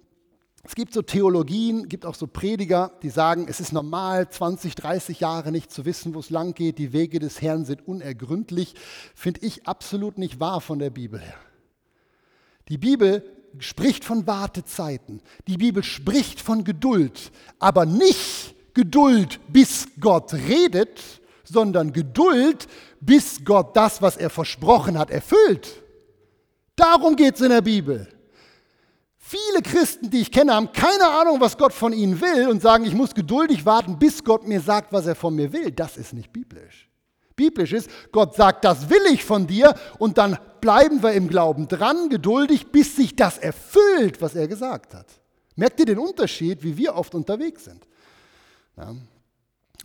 Es 0.64 0.76
gibt 0.76 0.94
so 0.94 1.02
Theologien, 1.02 1.88
gibt 1.88 2.06
auch 2.06 2.14
so 2.14 2.28
Prediger, 2.28 2.92
die 3.02 3.10
sagen, 3.10 3.46
es 3.48 3.58
ist 3.58 3.72
normal, 3.72 4.30
20, 4.30 4.76
30 4.76 5.18
Jahre 5.18 5.50
nicht 5.50 5.72
zu 5.72 5.84
wissen, 5.84 6.14
wo 6.14 6.20
es 6.20 6.30
lang 6.30 6.54
geht. 6.54 6.78
Die 6.78 6.92
Wege 6.92 7.18
des 7.18 7.42
Herrn 7.42 7.64
sind 7.64 7.88
unergründlich. 7.88 8.76
Finde 9.14 9.40
ich 9.40 9.66
absolut 9.66 10.18
nicht 10.18 10.38
wahr 10.38 10.60
von 10.60 10.78
der 10.78 10.90
Bibel 10.90 11.18
her. 11.18 11.34
Die 12.68 12.78
Bibel 12.78 13.24
spricht 13.58 14.04
von 14.04 14.28
Wartezeiten. 14.28 15.20
Die 15.48 15.56
Bibel 15.56 15.82
spricht 15.82 16.40
von 16.40 16.62
Geduld, 16.62 17.32
aber 17.58 17.84
nicht 17.84 18.54
Geduld, 18.72 19.40
bis 19.48 19.88
Gott 19.98 20.32
redet, 20.32 21.20
sondern 21.52 21.92
Geduld, 21.92 22.66
bis 23.00 23.44
Gott 23.44 23.76
das, 23.76 24.00
was 24.02 24.16
er 24.16 24.30
versprochen 24.30 24.98
hat, 24.98 25.10
erfüllt. 25.10 25.82
Darum 26.76 27.16
geht 27.16 27.34
es 27.34 27.40
in 27.40 27.50
der 27.50 27.60
Bibel. 27.60 28.08
Viele 29.18 29.62
Christen, 29.62 30.10
die 30.10 30.20
ich 30.20 30.32
kenne, 30.32 30.54
haben 30.54 30.72
keine 30.72 31.08
Ahnung, 31.08 31.40
was 31.40 31.56
Gott 31.56 31.72
von 31.72 31.92
ihnen 31.92 32.20
will 32.20 32.48
und 32.48 32.60
sagen, 32.60 32.84
ich 32.84 32.94
muss 32.94 33.14
geduldig 33.14 33.64
warten, 33.64 33.98
bis 33.98 34.24
Gott 34.24 34.46
mir 34.46 34.60
sagt, 34.60 34.92
was 34.92 35.06
er 35.06 35.14
von 35.14 35.34
mir 35.34 35.52
will. 35.52 35.70
Das 35.70 35.96
ist 35.96 36.12
nicht 36.12 36.32
biblisch. 36.32 36.88
Biblisch 37.36 37.72
ist, 37.72 37.88
Gott 38.10 38.34
sagt, 38.34 38.64
das 38.64 38.90
will 38.90 39.06
ich 39.12 39.24
von 39.24 39.46
dir 39.46 39.74
und 39.98 40.18
dann 40.18 40.38
bleiben 40.60 41.02
wir 41.02 41.12
im 41.12 41.28
Glauben 41.28 41.68
dran, 41.68 42.08
geduldig, 42.08 42.72
bis 42.72 42.96
sich 42.96 43.16
das 43.16 43.38
erfüllt, 43.38 44.20
was 44.20 44.34
er 44.34 44.48
gesagt 44.48 44.94
hat. 44.94 45.06
Merkt 45.56 45.80
ihr 45.80 45.86
den 45.86 45.98
Unterschied, 45.98 46.62
wie 46.62 46.76
wir 46.76 46.94
oft 46.94 47.14
unterwegs 47.14 47.64
sind? 47.64 47.86
Ja. 48.76 48.94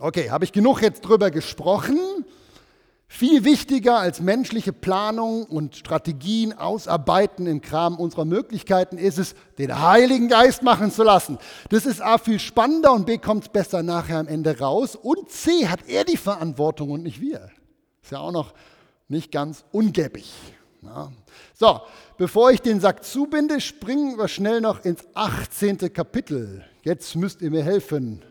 Okay, 0.00 0.30
habe 0.30 0.44
ich 0.44 0.52
genug 0.52 0.80
jetzt 0.80 1.00
drüber 1.00 1.30
gesprochen? 1.30 1.98
Viel 3.10 3.42
wichtiger 3.42 3.98
als 3.98 4.20
menschliche 4.20 4.72
Planung 4.72 5.44
und 5.44 5.74
Strategien 5.74 6.52
ausarbeiten 6.52 7.46
im 7.46 7.62
Kram 7.62 7.96
unserer 7.96 8.26
Möglichkeiten 8.26 8.98
ist 8.98 9.18
es, 9.18 9.34
den 9.56 9.80
Heiligen 9.80 10.28
Geist 10.28 10.62
machen 10.62 10.92
zu 10.92 11.02
lassen. 11.02 11.38
Das 11.70 11.86
ist 11.86 12.02
A 12.02 12.18
viel 12.18 12.38
spannender 12.38 12.92
und 12.92 13.06
B 13.06 13.16
kommt 13.16 13.44
es 13.44 13.48
besser 13.48 13.82
nachher 13.82 14.18
am 14.18 14.28
Ende 14.28 14.58
raus. 14.58 14.94
Und 14.94 15.30
C 15.30 15.66
hat 15.66 15.88
er 15.88 16.04
die 16.04 16.18
Verantwortung 16.18 16.90
und 16.90 17.02
nicht 17.02 17.20
wir. 17.20 17.48
Ist 18.02 18.12
ja 18.12 18.18
auch 18.18 18.30
noch 18.30 18.52
nicht 19.08 19.32
ganz 19.32 19.64
ungebig. 19.72 20.30
Ja. 20.82 21.10
So, 21.54 21.80
bevor 22.18 22.52
ich 22.52 22.60
den 22.60 22.78
Sack 22.78 23.04
zubinde, 23.04 23.60
springen 23.60 24.18
wir 24.18 24.28
schnell 24.28 24.60
noch 24.60 24.84
ins 24.84 25.02
18. 25.14 25.92
Kapitel. 25.92 26.64
Jetzt 26.82 27.16
müsst 27.16 27.40
ihr 27.40 27.50
mir 27.50 27.64
helfen. 27.64 28.22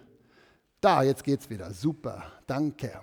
Da, 0.82 1.04
jetzt 1.04 1.24
geht's 1.24 1.50
wieder. 1.50 1.74
Super, 1.74 2.24
danke. 2.46 3.02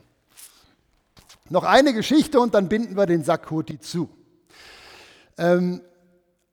Noch 1.50 1.64
eine 1.64 1.92
Geschichte 1.92 2.40
und 2.40 2.54
dann 2.54 2.68
binden 2.68 2.96
wir 2.96 3.06
den 3.06 3.24
Sack 3.24 3.50
Hoti 3.50 3.78
zu. 3.78 4.08
Ähm, 5.37 5.80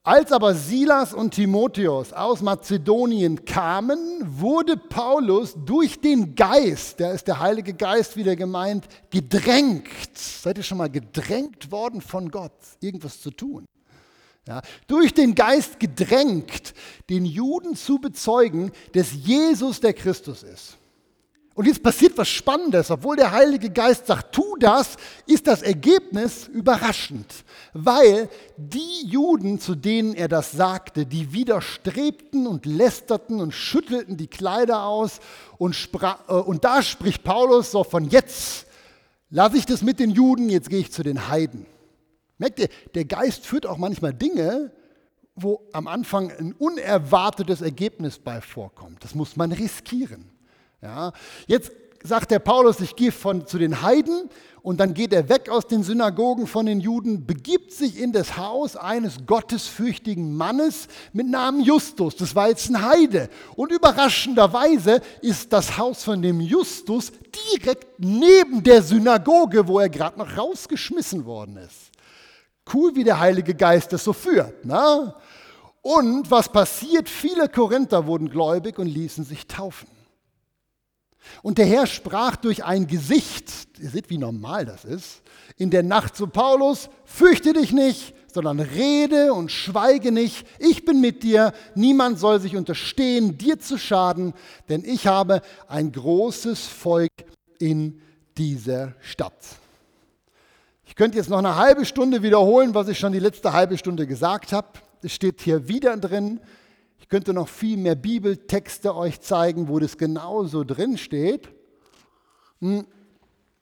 als 0.03 0.31
aber 0.31 0.55
Silas 0.55 1.13
und 1.13 1.36
Timotheus 1.36 2.12
aus 2.12 2.41
Mazedonien 2.41 3.45
kamen, 3.45 3.99
wurde 4.23 4.75
Paulus 4.75 5.55
durch 5.63 6.01
den 6.01 6.34
Geist, 6.34 6.99
der 6.99 7.13
ist 7.13 7.27
der 7.27 7.39
Heilige 7.39 7.75
Geist 7.75 8.17
wieder 8.17 8.36
gemeint, 8.36 8.88
gedrängt. 9.12 10.17
Seid 10.17 10.57
ihr 10.57 10.63
schon 10.63 10.79
mal 10.79 10.89
gedrängt 10.89 11.71
worden 11.71 12.01
von 12.01 12.31
Gott, 12.31 12.51
irgendwas 12.79 13.21
zu 13.21 13.29
tun? 13.29 13.65
Ja, 14.47 14.63
durch 14.88 15.13
den 15.13 15.36
Geist 15.36 15.79
gedrängt, 15.79 16.73
den 17.12 17.23
Juden 17.23 17.75
zu 17.75 17.99
bezeugen, 17.99 18.71
dass 18.93 19.13
Jesus 19.13 19.81
der 19.81 19.93
Christus 19.93 20.41
ist. 20.41 20.77
Und 21.53 21.67
jetzt 21.67 21.83
passiert 21.83 22.17
was 22.17 22.29
Spannendes. 22.29 22.91
Obwohl 22.91 23.17
der 23.17 23.31
Heilige 23.31 23.69
Geist 23.69 24.07
sagt, 24.07 24.33
tu 24.33 24.55
das, 24.57 24.95
ist 25.25 25.47
das 25.47 25.61
Ergebnis 25.61 26.47
überraschend. 26.47 27.27
Weil 27.73 28.29
die 28.55 29.05
Juden, 29.05 29.59
zu 29.59 29.75
denen 29.75 30.13
er 30.13 30.29
das 30.29 30.51
sagte, 30.51 31.05
die 31.05 31.33
widerstrebten 31.33 32.47
und 32.47 32.65
lästerten 32.65 33.41
und 33.41 33.53
schüttelten 33.53 34.15
die 34.15 34.27
Kleider 34.27 34.85
aus. 34.85 35.19
Und, 35.57 35.75
sprach, 35.75 36.29
äh, 36.29 36.33
und 36.33 36.63
da 36.63 36.81
spricht 36.81 37.23
Paulus 37.23 37.71
so 37.71 37.83
von 37.83 38.05
jetzt 38.05 38.67
lasse 39.29 39.57
ich 39.57 39.65
das 39.65 39.81
mit 39.81 39.99
den 39.99 40.11
Juden, 40.11 40.49
jetzt 40.49 40.69
gehe 40.69 40.79
ich 40.79 40.91
zu 40.91 41.03
den 41.03 41.27
Heiden. 41.27 41.65
Merkt 42.37 42.59
ihr, 42.59 42.69
der 42.95 43.05
Geist 43.05 43.45
führt 43.45 43.65
auch 43.65 43.77
manchmal 43.77 44.13
Dinge, 44.13 44.71
wo 45.35 45.67
am 45.73 45.87
Anfang 45.87 46.31
ein 46.31 46.53
unerwartetes 46.53 47.61
Ergebnis 47.61 48.19
bei 48.19 48.41
vorkommt. 48.41 49.03
Das 49.03 49.15
muss 49.15 49.35
man 49.35 49.51
riskieren. 49.51 50.29
Ja, 50.82 51.13
jetzt 51.48 51.72
sagt 52.04 52.32
der 52.32 52.39
Paulus, 52.39 52.80
ich 52.80 52.96
gehe 52.96 53.12
von, 53.12 53.46
zu 53.46 53.60
den 53.60 53.82
Heiden 53.84 54.30
und 54.63 54.80
dann 54.80 54.94
geht 54.94 55.13
er 55.13 55.30
weg 55.30 55.50
aus 55.50 55.67
den 55.67 55.84
Synagogen 55.84 56.48
von 56.48 56.65
den 56.65 56.80
Juden, 56.80 57.26
begibt 57.26 57.72
sich 57.72 58.00
in 58.00 58.12
das 58.12 58.38
Haus 58.38 58.76
eines 58.76 59.26
gottesfürchtigen 59.26 60.36
Mannes 60.36 60.88
mit 61.13 61.28
Namen 61.28 61.62
Justus. 61.62 62.15
Das 62.15 62.36
war 62.36 62.50
jetzt 62.50 62.70
ein 62.70 62.82
Heide. 62.82 63.30
Und 63.56 63.72
überraschenderweise 63.72 65.02
ist 65.22 65.54
das 65.54 65.78
Haus 65.78 66.04
von 66.04 66.22
dem 66.22 66.41
Justus 66.41 67.12
direkt 67.54 68.00
neben 68.00 68.63
der 68.63 68.82
Synagoge, 68.82 69.67
wo 69.67 69.80
er 69.80 69.89
gerade 69.89 70.20
noch 70.20 70.38
rausgeschmissen 70.38 71.26
worden 71.26 71.58
ist. 71.58 71.91
Cool, 72.72 72.96
wie 72.96 73.04
der 73.04 73.20
Heilige 73.20 73.56
Geist 73.56 73.94
das 73.94 74.04
so 74.04 74.13
führt. 74.13 74.63
Ne? 74.65 75.13
Und 75.82 76.30
was 76.30 76.50
passiert? 76.50 77.10
Viele 77.10 77.50
Korinther 77.50 78.06
wurden 78.06 78.30
gläubig 78.30 78.78
und 78.78 78.88
ließen 78.88 79.24
sich 79.24 79.48
taufen. 79.48 79.88
Und 81.41 81.57
der 81.57 81.65
Herr 81.65 81.88
sprach 81.88 82.36
durch 82.36 82.63
ein 82.63 82.88
Gesicht, 82.88 83.51
ihr 83.79 83.89
seht, 83.89 84.10
wie 84.10 84.17
normal 84.17 84.65
das 84.65 84.86
ist, 84.86 85.21
in 85.57 85.69
der 85.69 85.84
Nacht 85.84 86.15
zu 86.15 86.27
Paulus, 86.27 86.89
fürchte 87.05 87.53
dich 87.53 87.71
nicht, 87.71 88.13
sondern 88.34 88.60
rede 88.60 89.34
und 89.34 89.51
schweige 89.51 90.12
nicht, 90.12 90.45
ich 90.60 90.86
bin 90.86 91.01
mit 91.01 91.23
dir, 91.23 91.53
niemand 91.75 92.19
soll 92.19 92.39
sich 92.39 92.55
unterstehen, 92.55 93.38
dir 93.38 93.60
zu 93.60 93.77
schaden, 93.77 94.34
denn 94.69 94.84
ich 94.86 95.07
habe 95.07 95.41
ein 95.67 95.91
großes 95.91 96.67
Volk 96.67 97.12
in 97.60 98.01
dieser 98.38 98.93
Stadt. 99.01 99.34
Ich 100.86 100.95
könnte 100.95 101.17
jetzt 101.17 101.29
noch 101.29 101.38
eine 101.38 101.55
halbe 101.55 101.86
Stunde 101.86 102.21
wiederholen, 102.23 102.73
was 102.73 102.88
ich 102.88 102.99
schon 102.99 103.13
die 103.13 103.19
letzte 103.19 103.53
halbe 103.53 103.77
Stunde 103.77 104.07
gesagt 104.07 104.51
habe. 104.51 104.67
Es 105.01 105.13
steht 105.13 105.41
hier 105.41 105.67
wieder 105.67 105.95
drin, 105.97 106.39
könnte 107.09 107.33
noch 107.33 107.47
viel 107.47 107.77
mehr 107.77 107.95
Bibeltexte 107.95 108.95
euch 108.95 109.21
zeigen, 109.21 109.67
wo 109.67 109.79
das 109.79 109.97
genauso 109.97 110.63
drin 110.63 110.97
steht. 110.97 111.49
Hm. 112.59 112.85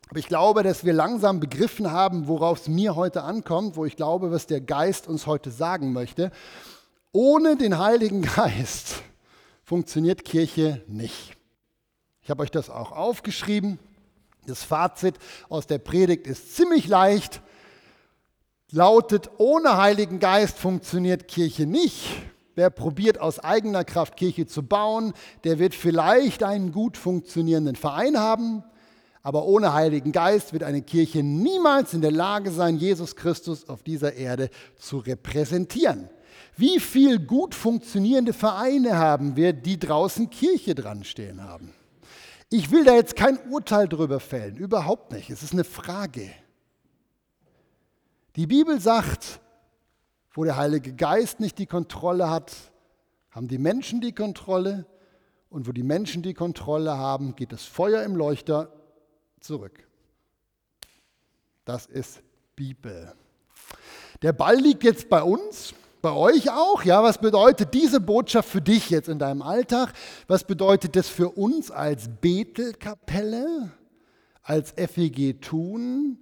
Aber 0.09 0.19
ich 0.19 0.27
glaube, 0.27 0.63
dass 0.63 0.83
wir 0.83 0.93
langsam 0.93 1.39
begriffen 1.39 1.91
haben, 1.91 2.27
worauf 2.27 2.61
es 2.61 2.67
mir 2.67 2.95
heute 2.95 3.23
ankommt, 3.23 3.75
wo 3.75 3.85
ich 3.85 3.95
glaube, 3.95 4.31
was 4.31 4.47
der 4.47 4.59
Geist 4.59 5.07
uns 5.07 5.27
heute 5.27 5.51
sagen 5.51 5.93
möchte. 5.93 6.31
Ohne 7.11 7.57
den 7.57 7.77
Heiligen 7.77 8.23
Geist 8.23 9.03
funktioniert 9.63 10.25
Kirche 10.25 10.81
nicht. 10.87 11.37
Ich 12.23 12.31
habe 12.31 12.41
euch 12.43 12.51
das 12.51 12.69
auch 12.69 12.91
aufgeschrieben. 12.91 13.79
Das 14.47 14.63
Fazit 14.63 15.15
aus 15.47 15.67
der 15.67 15.77
Predigt 15.77 16.25
ist 16.25 16.55
ziemlich 16.55 16.87
leicht. 16.87 17.41
Lautet, 18.71 19.29
ohne 19.37 19.77
Heiligen 19.77 20.19
Geist 20.19 20.57
funktioniert 20.57 21.27
Kirche 21.27 21.67
nicht. 21.67 22.07
Wer 22.59 22.71
probiert 22.71 23.21
aus 23.21 23.39
eigener 23.39 23.85
Kraft 23.85 24.17
Kirche 24.17 24.45
zu 24.45 24.63
bauen, 24.63 25.13
der 25.45 25.59
wird 25.59 25.73
vielleicht 25.73 26.43
einen 26.43 26.73
gut 26.73 26.97
funktionierenden 26.97 27.77
Verein 27.77 28.19
haben, 28.19 28.65
aber 29.23 29.45
ohne 29.45 29.71
Heiligen 29.71 30.11
Geist 30.11 30.51
wird 30.51 30.63
eine 30.63 30.81
Kirche 30.81 31.23
niemals 31.23 31.93
in 31.93 32.01
der 32.01 32.11
Lage 32.11 32.51
sein, 32.51 32.75
Jesus 32.75 33.15
Christus 33.15 33.69
auf 33.69 33.81
dieser 33.81 34.15
Erde 34.15 34.49
zu 34.75 34.97
repräsentieren. 34.97 36.09
Wie 36.57 36.81
viel 36.81 37.19
gut 37.19 37.55
funktionierende 37.55 38.33
Vereine 38.33 38.97
haben 38.97 39.37
wir, 39.37 39.53
die 39.53 39.79
draußen 39.79 40.29
Kirche 40.29 40.75
dran 40.75 41.05
stehen 41.05 41.41
haben? 41.41 41.73
Ich 42.49 42.71
will 42.71 42.83
da 42.83 42.93
jetzt 42.93 43.15
kein 43.15 43.39
Urteil 43.49 43.87
drüber 43.87 44.19
fällen, 44.19 44.57
überhaupt 44.57 45.13
nicht. 45.13 45.29
Es 45.29 45.43
ist 45.43 45.53
eine 45.53 45.63
Frage. 45.63 46.29
Die 48.35 48.47
Bibel 48.47 48.81
sagt, 48.81 49.39
wo 50.33 50.43
der 50.43 50.57
Heilige 50.57 50.93
Geist 50.93 51.39
nicht 51.39 51.57
die 51.57 51.65
Kontrolle 51.65 52.29
hat, 52.29 52.55
haben 53.31 53.47
die 53.47 53.57
Menschen 53.57 54.01
die 54.01 54.13
Kontrolle. 54.13 54.85
Und 55.49 55.67
wo 55.67 55.71
die 55.71 55.83
Menschen 55.83 56.21
die 56.21 56.35
Kontrolle 56.35 56.95
haben, 56.97 57.35
geht 57.35 57.51
das 57.51 57.63
Feuer 57.63 58.03
im 58.03 58.15
Leuchter 58.15 58.71
zurück. 59.39 59.87
Das 61.65 61.87
ist 61.87 62.21
Bibel. 62.55 63.13
Der 64.21 64.33
Ball 64.33 64.57
liegt 64.57 64.83
jetzt 64.83 65.09
bei 65.09 65.23
uns, 65.23 65.73
bei 66.01 66.11
euch 66.11 66.51
auch. 66.51 66.83
Ja, 66.83 67.01
was 67.03 67.17
bedeutet 67.17 67.73
diese 67.73 67.99
Botschaft 67.99 68.49
für 68.49 68.61
dich 68.61 68.89
jetzt 68.89 69.09
in 69.09 69.17
deinem 69.17 69.41
Alltag? 69.41 69.93
Was 70.27 70.43
bedeutet 70.43 70.95
das 70.95 71.09
für 71.09 71.29
uns 71.29 71.71
als 71.71 72.09
Bethelkapelle, 72.21 73.71
als 74.43 74.71
FEG 74.71 75.41
Tun? 75.41 76.17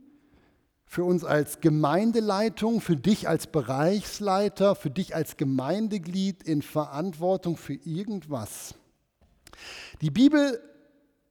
Für 0.87 1.03
uns 1.03 1.25
als 1.25 1.59
Gemeindeleitung, 1.59 2.79
für 2.79 2.95
dich 2.95 3.27
als 3.27 3.47
Bereichsleiter, 3.47 4.73
für 4.73 4.89
dich 4.89 5.13
als 5.13 5.35
Gemeindeglied 5.35 6.43
in 6.43 6.61
Verantwortung 6.61 7.57
für 7.57 7.73
irgendwas. 7.73 8.73
Die 10.01 10.09
Bibel 10.09 10.61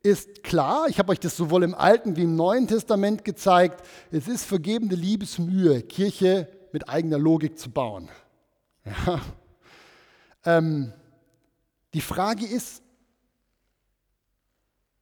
ist 0.02 0.44
klar, 0.44 0.86
ich 0.88 0.98
habe 0.98 1.10
euch 1.10 1.20
das 1.20 1.36
sowohl 1.36 1.64
im 1.64 1.74
Alten 1.74 2.16
wie 2.16 2.22
im 2.22 2.36
Neuen 2.36 2.68
Testament 2.68 3.24
gezeigt, 3.24 3.84
es 4.12 4.28
ist 4.28 4.44
vergebene 4.44 4.94
Liebesmühe, 4.94 5.82
Kirche 5.82 6.48
mit 6.72 6.88
eigener 6.88 7.18
Logik 7.18 7.58
zu 7.58 7.70
bauen. 7.70 8.08
Ja. 8.84 9.20
Ähm, 10.44 10.92
die 11.92 12.00
Frage 12.00 12.46
ist, 12.46 12.82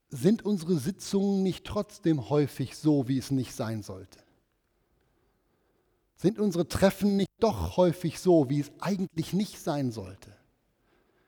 sind 0.09 0.45
unsere 0.45 0.79
Sitzungen 0.79 1.43
nicht 1.43 1.67
trotzdem 1.67 2.31
häufig 2.31 2.79
so, 2.79 3.09
wie 3.09 3.19
es 3.19 3.31
nicht 3.31 3.53
sein 3.53 3.83
sollte? 3.83 4.24
Sind 6.25 6.39
unsere 6.39 6.67
Treffen 6.67 7.19
nicht 7.19 7.29
doch 7.39 7.77
häufig 7.77 8.19
so, 8.19 8.49
wie 8.49 8.61
es 8.61 8.73
eigentlich 8.81 9.35
nicht 9.35 9.63
sein 9.63 9.93
sollte? 9.93 10.31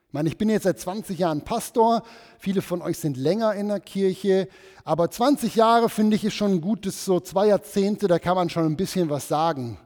Ich 0.09 0.15
meine, 0.15 0.31
ich 0.31 0.39
bin 0.39 0.49
jetzt 0.49 0.63
seit 0.63 0.81
20 0.81 1.19
Jahren 1.19 1.43
Pastor, 1.43 2.03
viele 2.39 2.63
von 2.63 2.81
euch 2.81 2.97
sind 2.97 3.19
länger 3.19 3.53
in 3.57 3.69
der 3.69 3.81
Kirche, 3.81 4.49
aber 4.85 5.11
20 5.11 5.55
Jahre 5.55 5.91
finde 5.91 6.17
ich 6.17 6.25
ist 6.25 6.33
schon 6.33 6.53
ein 6.53 6.61
gutes, 6.63 7.05
so 7.05 7.21
zwei 7.21 7.49
Jahrzehnte, 7.49 8.09
da 8.09 8.19
kann 8.19 8.37
man 8.37 8.49
schon 8.49 8.65
ein 8.65 8.79
bisschen 8.79 9.11
was 9.11 9.29
sagen. 9.29 9.77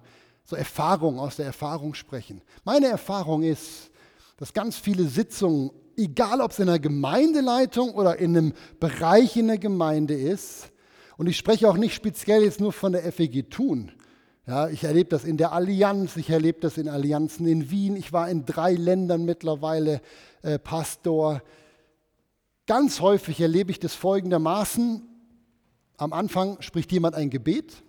so 0.44 0.54
Erfahrung 0.54 1.18
aus 1.18 1.34
der 1.34 1.46
Erfahrung 1.46 1.94
sprechen. 1.94 2.40
Meine 2.62 2.86
Erfahrung 2.86 3.42
ist, 3.42 3.90
dass 4.36 4.52
ganz 4.52 4.76
viele 4.76 5.08
Sitzungen, 5.08 5.72
egal 5.96 6.40
ob 6.40 6.52
es 6.52 6.60
in 6.60 6.68
einer 6.68 6.78
Gemeindeleitung 6.78 7.90
oder 7.94 8.16
in 8.20 8.36
einem 8.36 8.52
Bereich 8.78 9.36
in 9.36 9.48
der 9.48 9.58
Gemeinde 9.58 10.14
ist, 10.14 10.70
und 11.16 11.26
ich 11.26 11.36
spreche 11.36 11.68
auch 11.68 11.76
nicht 11.76 11.94
speziell 11.94 12.44
jetzt 12.44 12.60
nur 12.60 12.72
von 12.72 12.92
der 12.92 13.12
FEG 13.12 13.50
Thun. 13.50 13.90
Ja, 14.46 14.68
ich 14.68 14.84
erlebe 14.84 15.10
das 15.10 15.24
in 15.24 15.36
der 15.36 15.52
Allianz, 15.52 16.16
ich 16.16 16.30
erlebe 16.30 16.60
das 16.60 16.78
in 16.78 16.88
Allianzen 16.88 17.46
in 17.46 17.70
Wien. 17.70 17.96
Ich 17.96 18.12
war 18.12 18.28
in 18.28 18.46
drei 18.46 18.72
Ländern 18.72 19.24
mittlerweile 19.24 20.00
äh, 20.42 20.58
Pastor. 20.58 21.42
Ganz 22.66 23.00
häufig 23.00 23.40
erlebe 23.40 23.70
ich 23.70 23.78
das 23.78 23.94
folgendermaßen. 23.94 25.02
Am 25.98 26.12
Anfang 26.12 26.60
spricht 26.62 26.90
jemand 26.92 27.14
ein 27.14 27.30
Gebet 27.30 27.82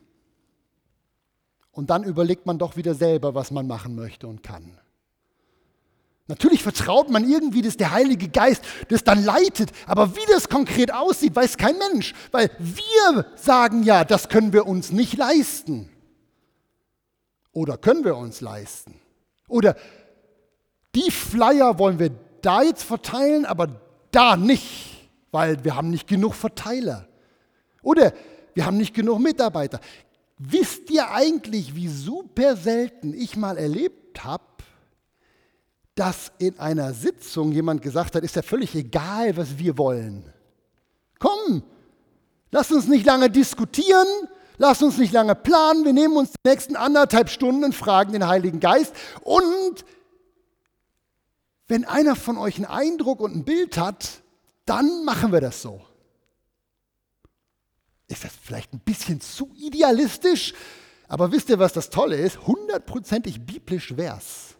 und 1.71 1.89
dann 1.89 2.03
überlegt 2.03 2.45
man 2.45 2.57
doch 2.57 2.75
wieder 2.75 2.93
selber, 2.93 3.33
was 3.33 3.51
man 3.51 3.67
machen 3.67 3.95
möchte 3.95 4.27
und 4.27 4.43
kann. 4.43 4.77
Natürlich 6.27 6.63
vertraut 6.63 7.09
man 7.09 7.29
irgendwie, 7.29 7.61
dass 7.61 7.77
der 7.77 7.91
Heilige 7.91 8.29
Geist 8.29 8.63
das 8.89 9.03
dann 9.03 9.23
leitet, 9.23 9.71
aber 9.85 10.15
wie 10.15 10.31
das 10.31 10.49
konkret 10.49 10.93
aussieht, 10.93 11.35
weiß 11.35 11.57
kein 11.57 11.77
Mensch, 11.77 12.13
weil 12.31 12.49
wir 12.59 13.25
sagen 13.35 13.83
ja, 13.83 14.03
das 14.03 14.29
können 14.29 14.53
wir 14.53 14.67
uns 14.67 14.91
nicht 14.91 15.17
leisten. 15.17 15.89
Oder 17.53 17.77
können 17.77 18.03
wir 18.03 18.15
uns 18.15 18.41
leisten? 18.41 18.99
Oder 19.47 19.75
die 20.95 21.11
Flyer 21.11 21.77
wollen 21.79 21.99
wir 21.99 22.11
da 22.41 22.61
jetzt 22.61 22.83
verteilen, 22.83 23.45
aber 23.45 23.81
da 24.11 24.35
nicht, 24.35 25.09
weil 25.31 25.63
wir 25.63 25.75
haben 25.75 25.89
nicht 25.89 26.07
genug 26.07 26.33
Verteiler. 26.33 27.07
Oder 27.81 28.13
wir 28.53 28.65
haben 28.65 28.77
nicht 28.77 28.93
genug 28.93 29.19
Mitarbeiter. 29.19 29.79
Wisst 30.37 30.89
ihr 30.89 31.11
eigentlich, 31.11 31.75
wie 31.75 31.87
super 31.87 32.55
selten 32.55 33.13
ich 33.13 33.37
mal 33.37 33.57
erlebt 33.57 34.23
habe, 34.23 34.43
dass 35.95 36.31
in 36.39 36.57
einer 36.57 36.93
Sitzung 36.93 37.51
jemand 37.51 37.81
gesagt 37.81 38.15
hat, 38.15 38.23
ist 38.23 38.35
ja 38.35 38.41
völlig 38.41 38.73
egal, 38.75 39.37
was 39.37 39.57
wir 39.59 39.77
wollen. 39.77 40.31
Komm, 41.19 41.63
lass 42.49 42.71
uns 42.71 42.87
nicht 42.87 43.05
lange 43.05 43.29
diskutieren, 43.29 44.07
lass 44.61 44.83
uns 44.83 44.99
nicht 44.99 45.11
lange 45.11 45.33
planen, 45.33 45.85
wir 45.85 45.93
nehmen 45.93 46.15
uns 46.15 46.33
die 46.33 46.49
nächsten 46.49 46.75
anderthalb 46.75 47.29
Stunden 47.29 47.63
und 47.63 47.73
fragen 47.73 48.13
den 48.13 48.27
Heiligen 48.27 48.59
Geist. 48.59 48.93
Und 49.21 49.83
wenn 51.67 51.83
einer 51.83 52.15
von 52.15 52.37
euch 52.37 52.57
einen 52.57 52.65
Eindruck 52.65 53.21
und 53.21 53.35
ein 53.35 53.43
Bild 53.43 53.77
hat, 53.77 54.21
dann 54.65 55.03
machen 55.03 55.31
wir 55.31 55.41
das 55.41 55.63
so. 55.63 55.81
Ist 58.07 58.23
das 58.23 58.33
vielleicht 58.39 58.71
ein 58.73 58.81
bisschen 58.81 59.19
zu 59.19 59.51
idealistisch? 59.55 60.53
Aber 61.07 61.31
wisst 61.31 61.49
ihr, 61.49 61.57
was 61.57 61.73
das 61.73 61.89
Tolle 61.89 62.17
ist? 62.17 62.45
Hundertprozentig 62.45 63.43
biblisch 63.43 63.97
wär's. 63.97 64.55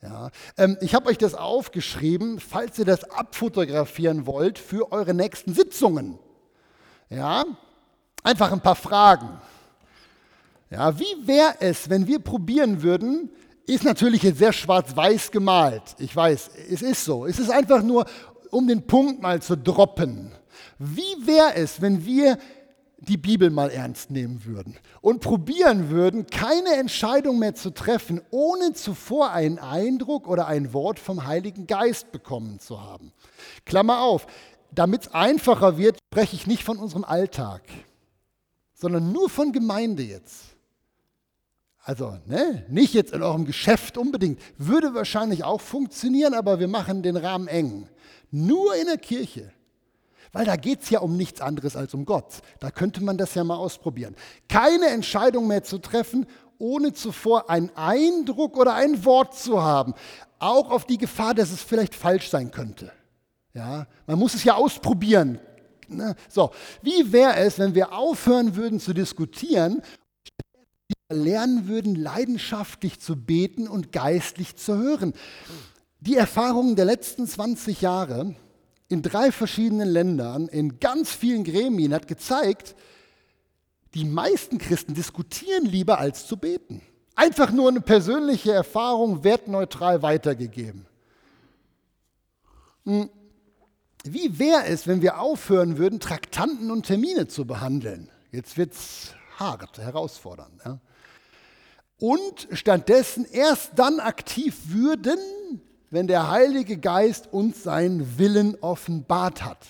Ja, 0.00 0.30
ähm, 0.56 0.78
ich 0.80 0.94
habe 0.94 1.10
euch 1.10 1.18
das 1.18 1.34
aufgeschrieben, 1.34 2.40
falls 2.40 2.78
ihr 2.78 2.86
das 2.86 3.04
abfotografieren 3.04 4.26
wollt 4.26 4.58
für 4.58 4.90
eure 4.92 5.12
nächsten 5.12 5.52
Sitzungen. 5.52 6.18
Ja, 7.10 7.44
einfach 8.22 8.52
ein 8.52 8.60
paar 8.60 8.76
Fragen. 8.76 9.28
Ja, 10.70 10.98
wie 10.98 11.26
wäre 11.26 11.56
es, 11.60 11.90
wenn 11.90 12.06
wir 12.06 12.18
probieren 12.18 12.82
würden, 12.82 13.30
ist 13.66 13.84
natürlich 13.84 14.22
jetzt 14.22 14.38
sehr 14.38 14.52
schwarz-weiß 14.52 15.30
gemalt. 15.30 15.82
Ich 15.98 16.14
weiß, 16.14 16.50
es 16.70 16.82
ist 16.82 17.04
so. 17.04 17.26
Es 17.26 17.38
ist 17.38 17.50
einfach 17.50 17.82
nur, 17.82 18.06
um 18.50 18.66
den 18.66 18.86
Punkt 18.86 19.22
mal 19.22 19.40
zu 19.40 19.56
droppen. 19.56 20.32
Wie 20.78 21.26
wäre 21.26 21.54
es, 21.54 21.80
wenn 21.80 22.04
wir 22.04 22.38
die 22.98 23.16
Bibel 23.16 23.50
mal 23.50 23.70
ernst 23.70 24.10
nehmen 24.10 24.44
würden 24.44 24.76
und 25.00 25.20
probieren 25.20 25.90
würden, 25.90 26.26
keine 26.26 26.74
Entscheidung 26.74 27.38
mehr 27.38 27.54
zu 27.54 27.70
treffen, 27.70 28.20
ohne 28.30 28.74
zuvor 28.74 29.32
einen 29.32 29.58
Eindruck 29.58 30.28
oder 30.28 30.46
ein 30.46 30.72
Wort 30.72 31.00
vom 31.00 31.26
Heiligen 31.26 31.66
Geist 31.66 32.12
bekommen 32.12 32.60
zu 32.60 32.80
haben. 32.80 33.12
Klammer 33.64 34.02
auf, 34.02 34.26
damit 34.70 35.02
es 35.02 35.14
einfacher 35.14 35.78
wird, 35.78 35.98
spreche 36.12 36.36
ich 36.36 36.46
nicht 36.46 36.62
von 36.62 36.78
unserem 36.78 37.04
Alltag, 37.04 37.62
sondern 38.82 39.12
nur 39.12 39.30
von 39.30 39.52
Gemeinde 39.52 40.02
jetzt. 40.02 40.56
Also 41.84 42.18
ne, 42.26 42.66
nicht 42.68 42.94
jetzt 42.94 43.12
in 43.12 43.22
eurem 43.22 43.44
Geschäft 43.44 43.96
unbedingt, 43.96 44.40
würde 44.58 44.92
wahrscheinlich 44.92 45.44
auch 45.44 45.60
funktionieren, 45.60 46.34
aber 46.34 46.58
wir 46.58 46.66
machen 46.66 47.02
den 47.02 47.16
Rahmen 47.16 47.46
eng. 47.46 47.88
Nur 48.32 48.74
in 48.74 48.86
der 48.86 48.98
Kirche. 48.98 49.52
Weil 50.32 50.46
da 50.46 50.56
geht 50.56 50.82
es 50.82 50.90
ja 50.90 50.98
um 50.98 51.16
nichts 51.16 51.40
anderes 51.40 51.76
als 51.76 51.94
um 51.94 52.04
Gott. 52.04 52.40
Da 52.58 52.70
könnte 52.72 53.02
man 53.04 53.18
das 53.18 53.34
ja 53.36 53.44
mal 53.44 53.56
ausprobieren. 53.56 54.16
Keine 54.48 54.86
Entscheidung 54.86 55.46
mehr 55.46 55.62
zu 55.62 55.78
treffen, 55.78 56.26
ohne 56.58 56.92
zuvor 56.92 57.50
einen 57.50 57.70
Eindruck 57.76 58.56
oder 58.56 58.74
ein 58.74 59.04
Wort 59.04 59.36
zu 59.36 59.62
haben. 59.62 59.94
Auch 60.40 60.70
auf 60.70 60.86
die 60.86 60.98
Gefahr, 60.98 61.34
dass 61.34 61.52
es 61.52 61.62
vielleicht 61.62 61.94
falsch 61.94 62.30
sein 62.30 62.50
könnte. 62.50 62.90
Ja, 63.54 63.86
man 64.06 64.18
muss 64.18 64.34
es 64.34 64.42
ja 64.42 64.54
ausprobieren. 64.54 65.38
Ne? 65.96 66.16
So, 66.28 66.50
wie 66.82 67.12
wäre 67.12 67.36
es, 67.36 67.58
wenn 67.58 67.74
wir 67.74 67.92
aufhören 67.92 68.56
würden 68.56 68.80
zu 68.80 68.92
diskutieren, 68.92 69.82
lernen 71.08 71.68
würden, 71.68 71.94
leidenschaftlich 71.94 73.00
zu 73.00 73.16
beten 73.16 73.68
und 73.68 73.92
geistlich 73.92 74.56
zu 74.56 74.76
hören? 74.76 75.14
Die 76.00 76.16
Erfahrungen 76.16 76.76
der 76.76 76.84
letzten 76.84 77.26
20 77.26 77.80
Jahre 77.80 78.34
in 78.88 79.02
drei 79.02 79.32
verschiedenen 79.32 79.88
Ländern, 79.88 80.48
in 80.48 80.78
ganz 80.78 81.10
vielen 81.10 81.44
Gremien, 81.44 81.94
hat 81.94 82.08
gezeigt, 82.08 82.74
die 83.94 84.04
meisten 84.04 84.58
Christen 84.58 84.94
diskutieren 84.94 85.64
lieber 85.64 85.98
als 85.98 86.26
zu 86.26 86.36
beten. 86.36 86.82
Einfach 87.14 87.52
nur 87.52 87.68
eine 87.68 87.80
persönliche 87.80 88.52
Erfahrung, 88.52 89.22
wertneutral 89.24 90.02
weitergegeben. 90.02 90.86
Hm. 92.84 93.10
Wie 94.04 94.38
wäre 94.38 94.64
es, 94.66 94.86
wenn 94.86 95.00
wir 95.00 95.20
aufhören 95.20 95.78
würden, 95.78 96.00
Traktanten 96.00 96.70
und 96.70 96.86
Termine 96.86 97.28
zu 97.28 97.46
behandeln? 97.46 98.10
Jetzt 98.32 98.56
wird 98.56 98.72
es 98.72 99.14
hart, 99.38 99.78
herausfordernd. 99.78 100.60
Ja? 100.64 100.78
Und 101.98 102.48
stattdessen 102.52 103.24
erst 103.30 103.72
dann 103.76 104.00
aktiv 104.00 104.56
würden, 104.66 105.18
wenn 105.90 106.08
der 106.08 106.30
Heilige 106.30 106.78
Geist 106.78 107.32
uns 107.32 107.62
seinen 107.62 108.18
Willen 108.18 108.56
offenbart 108.60 109.44
hat. 109.44 109.68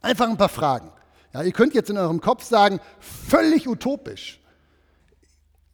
Einfach 0.00 0.28
ein 0.28 0.36
paar 0.36 0.48
Fragen. 0.48 0.90
Ja, 1.32 1.42
ihr 1.42 1.52
könnt 1.52 1.74
jetzt 1.74 1.90
in 1.90 1.98
eurem 1.98 2.20
Kopf 2.20 2.44
sagen, 2.44 2.80
völlig 2.98 3.68
utopisch. 3.68 4.40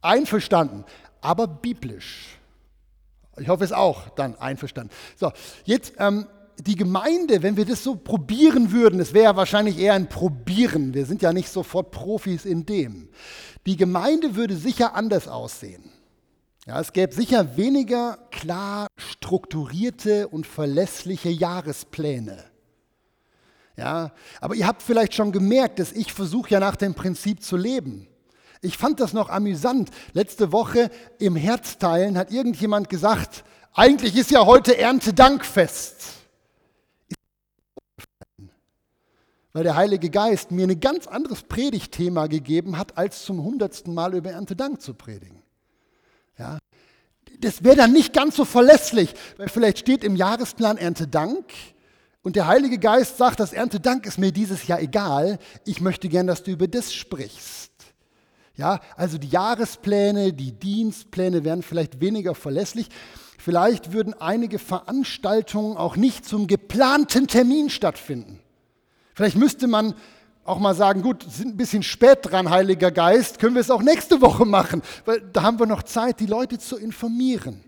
Einverstanden, 0.02 0.84
aber 1.20 1.46
biblisch. 1.46 2.38
Ich 3.38 3.48
hoffe 3.48 3.64
es 3.64 3.72
auch 3.72 4.08
dann 4.10 4.36
einverstanden. 4.38 4.92
So, 5.16 5.32
jetzt 5.64 5.94
ähm, 5.98 6.26
die 6.62 6.76
Gemeinde, 6.76 7.42
wenn 7.42 7.56
wir 7.56 7.64
das 7.64 7.84
so 7.84 7.96
probieren 7.96 8.72
würden, 8.72 9.00
es 9.00 9.14
wäre 9.14 9.24
ja 9.24 9.36
wahrscheinlich 9.36 9.78
eher 9.78 9.94
ein 9.94 10.08
Probieren, 10.08 10.94
wir 10.94 11.06
sind 11.06 11.22
ja 11.22 11.32
nicht 11.32 11.48
sofort 11.48 11.90
Profis 11.90 12.44
in 12.44 12.66
dem. 12.66 13.08
Die 13.66 13.76
Gemeinde 13.76 14.34
würde 14.36 14.56
sicher 14.56 14.94
anders 14.94 15.28
aussehen. 15.28 15.90
Ja, 16.66 16.80
es 16.80 16.92
gäbe 16.92 17.14
sicher 17.14 17.56
weniger 17.56 18.18
klar 18.30 18.86
strukturierte 18.96 20.28
und 20.28 20.46
verlässliche 20.46 21.30
Jahrespläne. 21.30 22.44
Ja, 23.76 24.12
aber 24.40 24.54
ihr 24.54 24.66
habt 24.66 24.82
vielleicht 24.82 25.14
schon 25.14 25.32
gemerkt, 25.32 25.78
dass 25.78 25.92
ich 25.92 26.12
versuche 26.12 26.50
ja 26.50 26.60
nach 26.60 26.76
dem 26.76 26.94
Prinzip 26.94 27.42
zu 27.42 27.56
leben. 27.56 28.06
Ich 28.60 28.76
fand 28.76 29.00
das 29.00 29.14
noch 29.14 29.30
amüsant. 29.30 29.90
Letzte 30.12 30.52
Woche 30.52 30.90
im 31.18 31.34
Herzteilen 31.34 32.18
hat 32.18 32.30
irgendjemand 32.30 32.90
gesagt, 32.90 33.42
eigentlich 33.72 34.16
ist 34.16 34.30
ja 34.30 34.44
heute 34.44 34.76
Erntedankfest. 34.76 36.19
Weil 39.52 39.64
der 39.64 39.76
Heilige 39.76 40.10
Geist 40.10 40.50
mir 40.52 40.66
ein 40.66 40.80
ganz 40.80 41.06
anderes 41.06 41.42
Predigtthema 41.42 42.28
gegeben 42.28 42.78
hat, 42.78 42.96
als 42.96 43.24
zum 43.24 43.42
hundertsten 43.42 43.92
Mal 43.94 44.14
über 44.14 44.30
Erntedank 44.30 44.80
zu 44.80 44.94
predigen. 44.94 45.42
Ja, 46.38 46.58
das 47.40 47.64
wäre 47.64 47.76
dann 47.76 47.92
nicht 47.92 48.12
ganz 48.12 48.36
so 48.36 48.44
verlässlich, 48.44 49.14
weil 49.36 49.48
vielleicht 49.48 49.78
steht 49.78 50.04
im 50.04 50.14
Jahresplan 50.14 50.76
Erntedank 50.76 51.46
und 52.22 52.36
der 52.36 52.46
Heilige 52.46 52.78
Geist 52.78 53.16
sagt, 53.16 53.40
das 53.40 53.52
Erntedank 53.52 54.06
ist 54.06 54.18
mir 54.18 54.30
dieses 54.30 54.66
Jahr 54.66 54.80
egal, 54.80 55.38
ich 55.64 55.80
möchte 55.80 56.08
gern, 56.08 56.26
dass 56.26 56.42
du 56.42 56.50
über 56.50 56.68
das 56.68 56.92
sprichst. 56.92 57.70
Ja, 58.56 58.80
also 58.94 59.16
die 59.16 59.28
Jahrespläne, 59.28 60.34
die 60.34 60.52
Dienstpläne 60.52 61.44
wären 61.44 61.62
vielleicht 61.62 62.00
weniger 62.00 62.34
verlässlich. 62.34 62.88
Vielleicht 63.38 63.92
würden 63.92 64.12
einige 64.12 64.58
Veranstaltungen 64.58 65.78
auch 65.78 65.96
nicht 65.96 66.26
zum 66.26 66.46
geplanten 66.46 67.26
Termin 67.26 67.70
stattfinden. 67.70 68.38
Vielleicht 69.20 69.36
müsste 69.36 69.66
man 69.66 69.92
auch 70.44 70.58
mal 70.58 70.74
sagen, 70.74 71.02
gut, 71.02 71.26
sind 71.30 71.48
ein 71.48 71.56
bisschen 71.58 71.82
spät 71.82 72.20
dran, 72.22 72.48
Heiliger 72.48 72.90
Geist, 72.90 73.38
können 73.38 73.54
wir 73.54 73.60
es 73.60 73.70
auch 73.70 73.82
nächste 73.82 74.22
Woche 74.22 74.46
machen, 74.46 74.80
weil 75.04 75.20
da 75.20 75.42
haben 75.42 75.58
wir 75.58 75.66
noch 75.66 75.82
Zeit, 75.82 76.20
die 76.20 76.26
Leute 76.26 76.58
zu 76.58 76.78
informieren. 76.78 77.62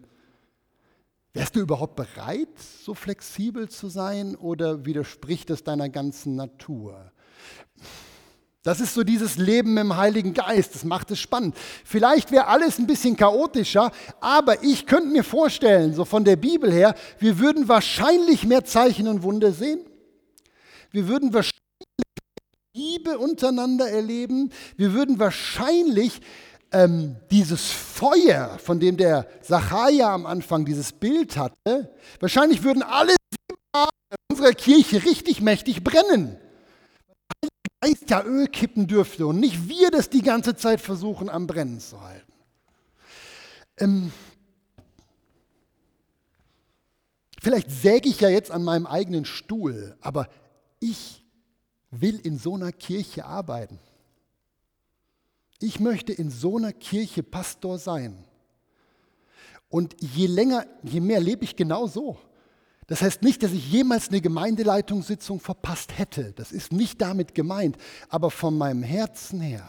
Wärst 1.35 1.55
du 1.55 1.61
überhaupt 1.61 1.97
bereit, 1.97 2.49
so 2.83 2.95
flexibel 2.95 3.69
zu 3.69 3.89
sein 3.89 4.35
oder 4.35 4.87
widerspricht 4.87 5.51
es 5.51 5.63
deiner 5.63 5.91
ganzen 5.91 6.37
Natur? 6.37 7.13
Das 8.63 8.81
ist 8.81 8.95
so 8.95 9.03
dieses 9.03 9.37
Leben 9.37 9.77
im 9.77 9.95
Heiligen 9.95 10.33
Geist. 10.33 10.75
Das 10.75 10.85
macht 10.85 11.11
es 11.11 11.19
spannend. 11.19 11.55
Vielleicht 11.85 12.31
wäre 12.31 12.47
alles 12.47 12.79
ein 12.79 12.87
bisschen 12.87 13.15
chaotischer, 13.15 13.93
aber 14.23 14.65
ich 14.65 14.87
könnte 14.87 15.11
mir 15.11 15.23
vorstellen, 15.23 15.93
so 15.93 16.07
von 16.07 16.25
der 16.25 16.37
Bibel 16.37 16.73
her, 16.73 16.95
wir 17.19 17.39
würden 17.39 17.69
wahrscheinlich 17.69 18.47
mehr 18.47 18.65
Zeichen 18.65 19.07
und 19.07 19.23
Wunder 19.23 19.53
sehen. 19.53 19.81
Wir 20.93 21.09
würden 21.09 21.33
wahrscheinlich 21.33 21.53
Liebe 22.75 23.19
untereinander 23.19 23.91
erleben. 23.91 24.51
Wir 24.77 24.93
würden 24.93 25.19
wahrscheinlich 25.19 26.21
ähm, 26.71 27.17
dieses 27.31 27.71
Feuer, 27.71 28.59
von 28.59 28.81
dem 28.81 28.97
der 28.97 29.27
Zachariah 29.43 30.15
am 30.15 30.27
Anfang 30.27 30.65
dieses 30.65 30.93
Bild 30.93 31.37
hatte, 31.37 31.95
wahrscheinlich 32.21 32.63
würden 32.63 32.83
alle 32.83 33.15
unserer 34.31 34.53
Kirche 34.53 35.05
richtig 35.05 35.41
mächtig 35.41 35.85
brennen. 35.85 36.39
Geist 37.81 38.09
ja 38.11 38.23
Öl 38.25 38.47
kippen 38.47 38.87
dürfte 38.87 39.27
und 39.27 39.41
nicht 39.41 39.69
wir 39.69 39.91
das 39.91 40.09
die 40.09 40.23
ganze 40.23 40.55
Zeit 40.57 40.81
versuchen 40.81 41.29
am 41.29 41.47
Brennen 41.47 41.81
zu 41.81 42.01
halten. 42.01 42.33
Ähm, 43.79 44.13
vielleicht 47.43 47.71
säge 47.71 48.09
ich 48.09 48.21
ja 48.21 48.29
jetzt 48.29 48.51
an 48.51 48.63
meinem 48.63 48.87
eigenen 48.87 49.25
Stuhl, 49.25 49.97
aber 50.01 50.29
ich 50.83 51.25
will 51.91 52.19
in 52.19 52.39
so 52.39 52.55
einer 52.57 52.73
Kirche 52.73 53.25
arbeiten. 53.25 53.79
Ich 55.61 55.79
möchte 55.79 56.13
in 56.13 56.31
so 56.31 56.57
einer 56.57 56.73
Kirche 56.73 57.23
Pastor 57.23 57.79
sein. 57.79 58.25
Und 59.69 59.95
je 60.01 60.27
länger, 60.27 60.67
je 60.83 61.01
mehr 61.01 61.21
lebe 61.21 61.45
ich 61.45 61.55
genau 61.55 61.87
so. 61.87 62.19
Das 62.89 63.01
heißt 63.01 63.23
nicht, 63.23 63.43
dass 63.43 63.53
ich 63.53 63.71
jemals 63.71 64.09
eine 64.09 64.21
Gemeindeleitungssitzung 64.21 65.41
verpasst 65.41 65.97
hätte. 65.97 66.33
Das 66.33 66.51
ist 66.53 66.73
nicht 66.73 67.01
damit 67.01 67.35
gemeint. 67.35 67.77
Aber 68.09 68.31
von 68.31 68.59
meinem 68.59 68.83
Herzen 68.83 69.41
her, 69.41 69.69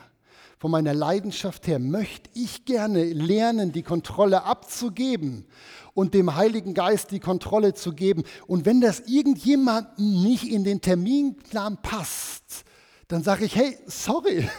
von 0.58 0.72
meiner 0.72 0.94
Leidenschaft 0.94 1.68
her, 1.68 1.78
möchte 1.78 2.30
ich 2.34 2.66
gerne 2.66 3.04
lernen, 3.14 3.72
die 3.72 3.84
Kontrolle 3.84 4.44
abzugeben 4.44 5.46
und 5.94 6.14
dem 6.14 6.36
Heiligen 6.36 6.74
Geist 6.74 7.12
die 7.12 7.20
Kontrolle 7.20 7.74
zu 7.74 7.94
geben. 7.94 8.24
Und 8.48 8.66
wenn 8.66 8.82
das 8.82 9.02
irgendjemandem 9.02 10.24
nicht 10.24 10.50
in 10.50 10.64
den 10.64 10.82
Terminplan 10.82 11.82
passt, 11.82 12.64
dann 13.08 13.24
sage 13.24 13.46
ich, 13.46 13.56
hey, 13.56 13.78
sorry, 13.86 14.50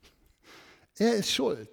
er 0.98 1.14
ist 1.14 1.32
schuld. 1.32 1.70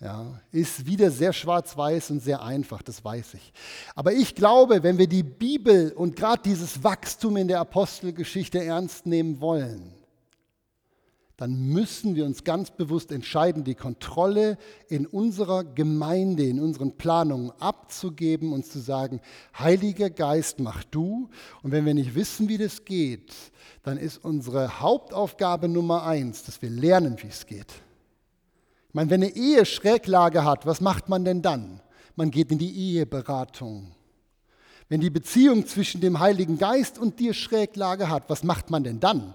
Ja, 0.00 0.38
ist 0.52 0.84
wieder 0.84 1.10
sehr 1.10 1.32
schwarz-weiß 1.32 2.10
und 2.10 2.20
sehr 2.20 2.42
einfach, 2.42 2.82
das 2.82 3.02
weiß 3.02 3.34
ich. 3.34 3.52
Aber 3.94 4.12
ich 4.12 4.34
glaube, 4.34 4.82
wenn 4.82 4.98
wir 4.98 5.06
die 5.06 5.22
Bibel 5.22 5.92
und 5.92 6.14
gerade 6.14 6.42
dieses 6.42 6.84
Wachstum 6.84 7.38
in 7.38 7.48
der 7.48 7.60
Apostelgeschichte 7.60 8.62
ernst 8.62 9.06
nehmen 9.06 9.40
wollen, 9.40 9.94
dann 11.36 11.68
müssen 11.68 12.14
wir 12.14 12.26
uns 12.26 12.44
ganz 12.44 12.70
bewusst 12.70 13.10
entscheiden, 13.10 13.64
die 13.64 13.74
Kontrolle 13.74 14.56
in 14.88 15.04
unserer 15.04 15.64
Gemeinde, 15.64 16.44
in 16.44 16.60
unseren 16.60 16.96
Planungen 16.96 17.50
abzugeben 17.58 18.52
und 18.52 18.64
zu 18.64 18.78
sagen, 18.78 19.20
Heiliger 19.58 20.10
Geist, 20.10 20.60
mach 20.60 20.84
du. 20.84 21.28
Und 21.62 21.72
wenn 21.72 21.86
wir 21.86 21.94
nicht 21.94 22.14
wissen, 22.14 22.48
wie 22.48 22.58
das 22.58 22.84
geht, 22.84 23.34
dann 23.82 23.98
ist 23.98 24.24
unsere 24.24 24.80
Hauptaufgabe 24.80 25.68
Nummer 25.68 26.04
eins, 26.04 26.44
dass 26.44 26.62
wir 26.62 26.70
lernen, 26.70 27.16
wie 27.20 27.28
es 27.28 27.46
geht. 27.46 27.72
Ich 28.88 28.94
meine, 28.94 29.10
wenn 29.10 29.24
eine 29.24 29.34
Ehe 29.34 29.66
Schräglage 29.66 30.44
hat, 30.44 30.66
was 30.66 30.80
macht 30.80 31.08
man 31.08 31.24
denn 31.24 31.42
dann? 31.42 31.80
Man 32.14 32.30
geht 32.30 32.52
in 32.52 32.58
die 32.58 32.92
Eheberatung. 32.94 33.90
Wenn 34.88 35.00
die 35.00 35.10
Beziehung 35.10 35.66
zwischen 35.66 36.00
dem 36.00 36.20
Heiligen 36.20 36.58
Geist 36.58 36.96
und 36.96 37.18
dir 37.18 37.34
Schräglage 37.34 38.08
hat, 38.08 38.30
was 38.30 38.44
macht 38.44 38.70
man 38.70 38.84
denn 38.84 39.00
dann? 39.00 39.34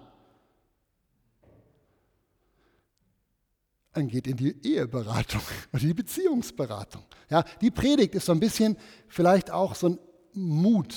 Man 4.00 4.08
geht 4.08 4.28
in 4.28 4.38
die 4.38 4.56
Eheberatung 4.64 5.42
oder 5.74 5.82
die 5.82 5.94
Beziehungsberatung. 5.94 7.04
Ja, 7.30 7.44
die 7.60 7.70
Predigt 7.70 8.16
ist 8.16 8.28
so 8.28 8.32
ein 8.32 8.40
bisschen 8.40 8.78
vielleicht 9.10 9.52
auch 9.52 9.76
so 9.76 9.90
ein 9.90 10.00
Mut. 10.34 10.96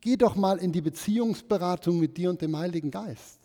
Geh 0.00 0.16
doch 0.16 0.34
mal 0.34 0.58
in 0.58 0.72
die 0.72 0.80
Beziehungsberatung 0.80 2.00
mit 2.00 2.16
dir 2.16 2.28
und 2.28 2.42
dem 2.42 2.56
Heiligen 2.56 2.90
Geist 2.90 3.38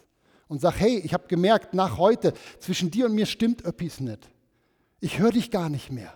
und 0.48 0.60
sag, 0.60 0.80
hey, 0.80 0.98
ich 0.98 1.14
habe 1.14 1.28
gemerkt, 1.28 1.76
nach 1.76 2.00
heute, 2.00 2.34
zwischen 2.58 2.90
dir 2.90 3.06
und 3.06 3.14
mir 3.14 3.28
stimmt 3.28 3.64
öppis 3.64 4.00
nicht. 4.00 4.28
Ich 5.02 5.20
höre 5.20 5.32
dich 5.32 5.52
gar 5.52 5.70
nicht 5.70 5.92
mehr. 5.92 6.12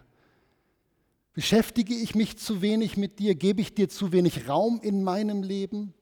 Beschäftige 1.33 1.93
ich 1.93 2.15
mich 2.15 2.39
zu 2.39 2.63
wenig 2.63 2.97
mit 2.97 3.19
dir? 3.19 3.35
Gebe 3.35 3.61
ich 3.61 3.75
dir 3.75 3.87
zu 3.87 4.11
wenig 4.11 4.49
Raum 4.49 4.79
in 4.81 5.03
meinem 5.03 5.43
Leben? 5.43 5.93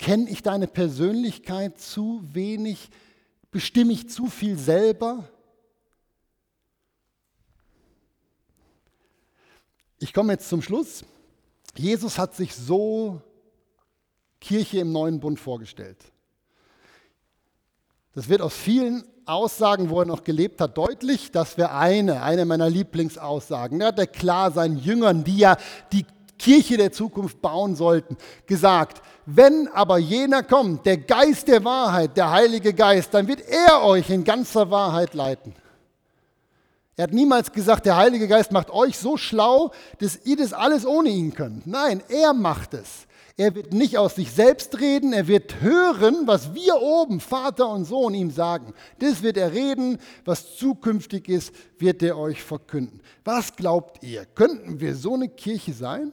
Kenne 0.00 0.28
ich 0.30 0.42
deine 0.42 0.66
Persönlichkeit 0.66 1.78
zu 1.78 2.24
wenig? 2.24 2.90
Bestimme 3.50 3.92
ich 3.92 4.08
zu 4.08 4.26
viel 4.26 4.58
selber? 4.58 5.24
Ich 9.98 10.12
komme 10.12 10.32
jetzt 10.32 10.48
zum 10.48 10.62
Schluss. 10.62 11.04
Jesus 11.76 12.18
hat 12.18 12.34
sich 12.34 12.54
so 12.54 13.20
Kirche 14.40 14.80
im 14.80 14.92
neuen 14.92 15.18
Bund 15.20 15.40
vorgestellt. 15.40 15.98
Das 18.14 18.28
wird 18.28 18.40
aus 18.40 18.54
vielen 18.54 19.04
Aussagen, 19.26 19.90
wo 19.90 20.00
er 20.00 20.06
noch 20.06 20.24
gelebt 20.24 20.60
hat, 20.60 20.76
deutlich. 20.76 21.30
Das 21.30 21.56
wäre 21.58 21.72
eine, 21.72 22.22
eine 22.22 22.44
meiner 22.44 22.70
Lieblingsaussagen. 22.70 23.80
Er 23.80 23.88
hat 23.88 23.98
er 23.98 24.06
klar 24.06 24.50
seinen 24.50 24.78
Jüngern, 24.78 25.24
die 25.24 25.38
ja 25.38 25.56
die 25.92 26.06
Kirche 26.38 26.76
der 26.76 26.92
Zukunft 26.92 27.42
bauen 27.42 27.76
sollten, 27.76 28.16
gesagt, 28.46 29.02
wenn 29.26 29.68
aber 29.68 29.98
jener 29.98 30.42
kommt, 30.42 30.86
der 30.86 30.96
Geist 30.96 31.48
der 31.48 31.64
Wahrheit, 31.64 32.16
der 32.16 32.30
Heilige 32.30 32.72
Geist, 32.72 33.12
dann 33.12 33.28
wird 33.28 33.42
er 33.48 33.82
euch 33.82 34.08
in 34.08 34.24
ganzer 34.24 34.70
Wahrheit 34.70 35.14
leiten. 35.14 35.54
Er 36.96 37.04
hat 37.04 37.12
niemals 37.12 37.52
gesagt, 37.52 37.86
der 37.86 37.96
Heilige 37.96 38.26
Geist 38.26 38.50
macht 38.50 38.70
euch 38.70 38.98
so 38.98 39.16
schlau, 39.16 39.70
dass 40.00 40.18
ihr 40.24 40.36
das 40.36 40.52
alles 40.52 40.84
ohne 40.84 41.10
ihn 41.10 41.32
könnt. 41.32 41.66
Nein, 41.66 42.02
er 42.08 42.32
macht 42.32 42.74
es. 42.74 43.06
Er 43.36 43.54
wird 43.54 43.72
nicht 43.72 43.96
aus 43.96 44.16
sich 44.16 44.32
selbst 44.32 44.80
reden, 44.80 45.12
er 45.12 45.28
wird 45.28 45.60
hören, 45.60 46.26
was 46.26 46.54
wir 46.54 46.82
oben, 46.82 47.20
Vater 47.20 47.68
und 47.70 47.84
Sohn, 47.84 48.14
ihm 48.14 48.32
sagen. 48.32 48.74
Das 48.98 49.22
wird 49.22 49.36
er 49.36 49.52
reden, 49.52 49.98
was 50.24 50.56
zukünftig 50.56 51.28
ist, 51.28 51.52
wird 51.78 52.02
er 52.02 52.18
euch 52.18 52.42
verkünden. 52.42 53.00
Was 53.24 53.54
glaubt 53.54 54.02
ihr? 54.02 54.24
Könnten 54.24 54.80
wir 54.80 54.96
so 54.96 55.14
eine 55.14 55.28
Kirche 55.28 55.72
sein? 55.72 56.12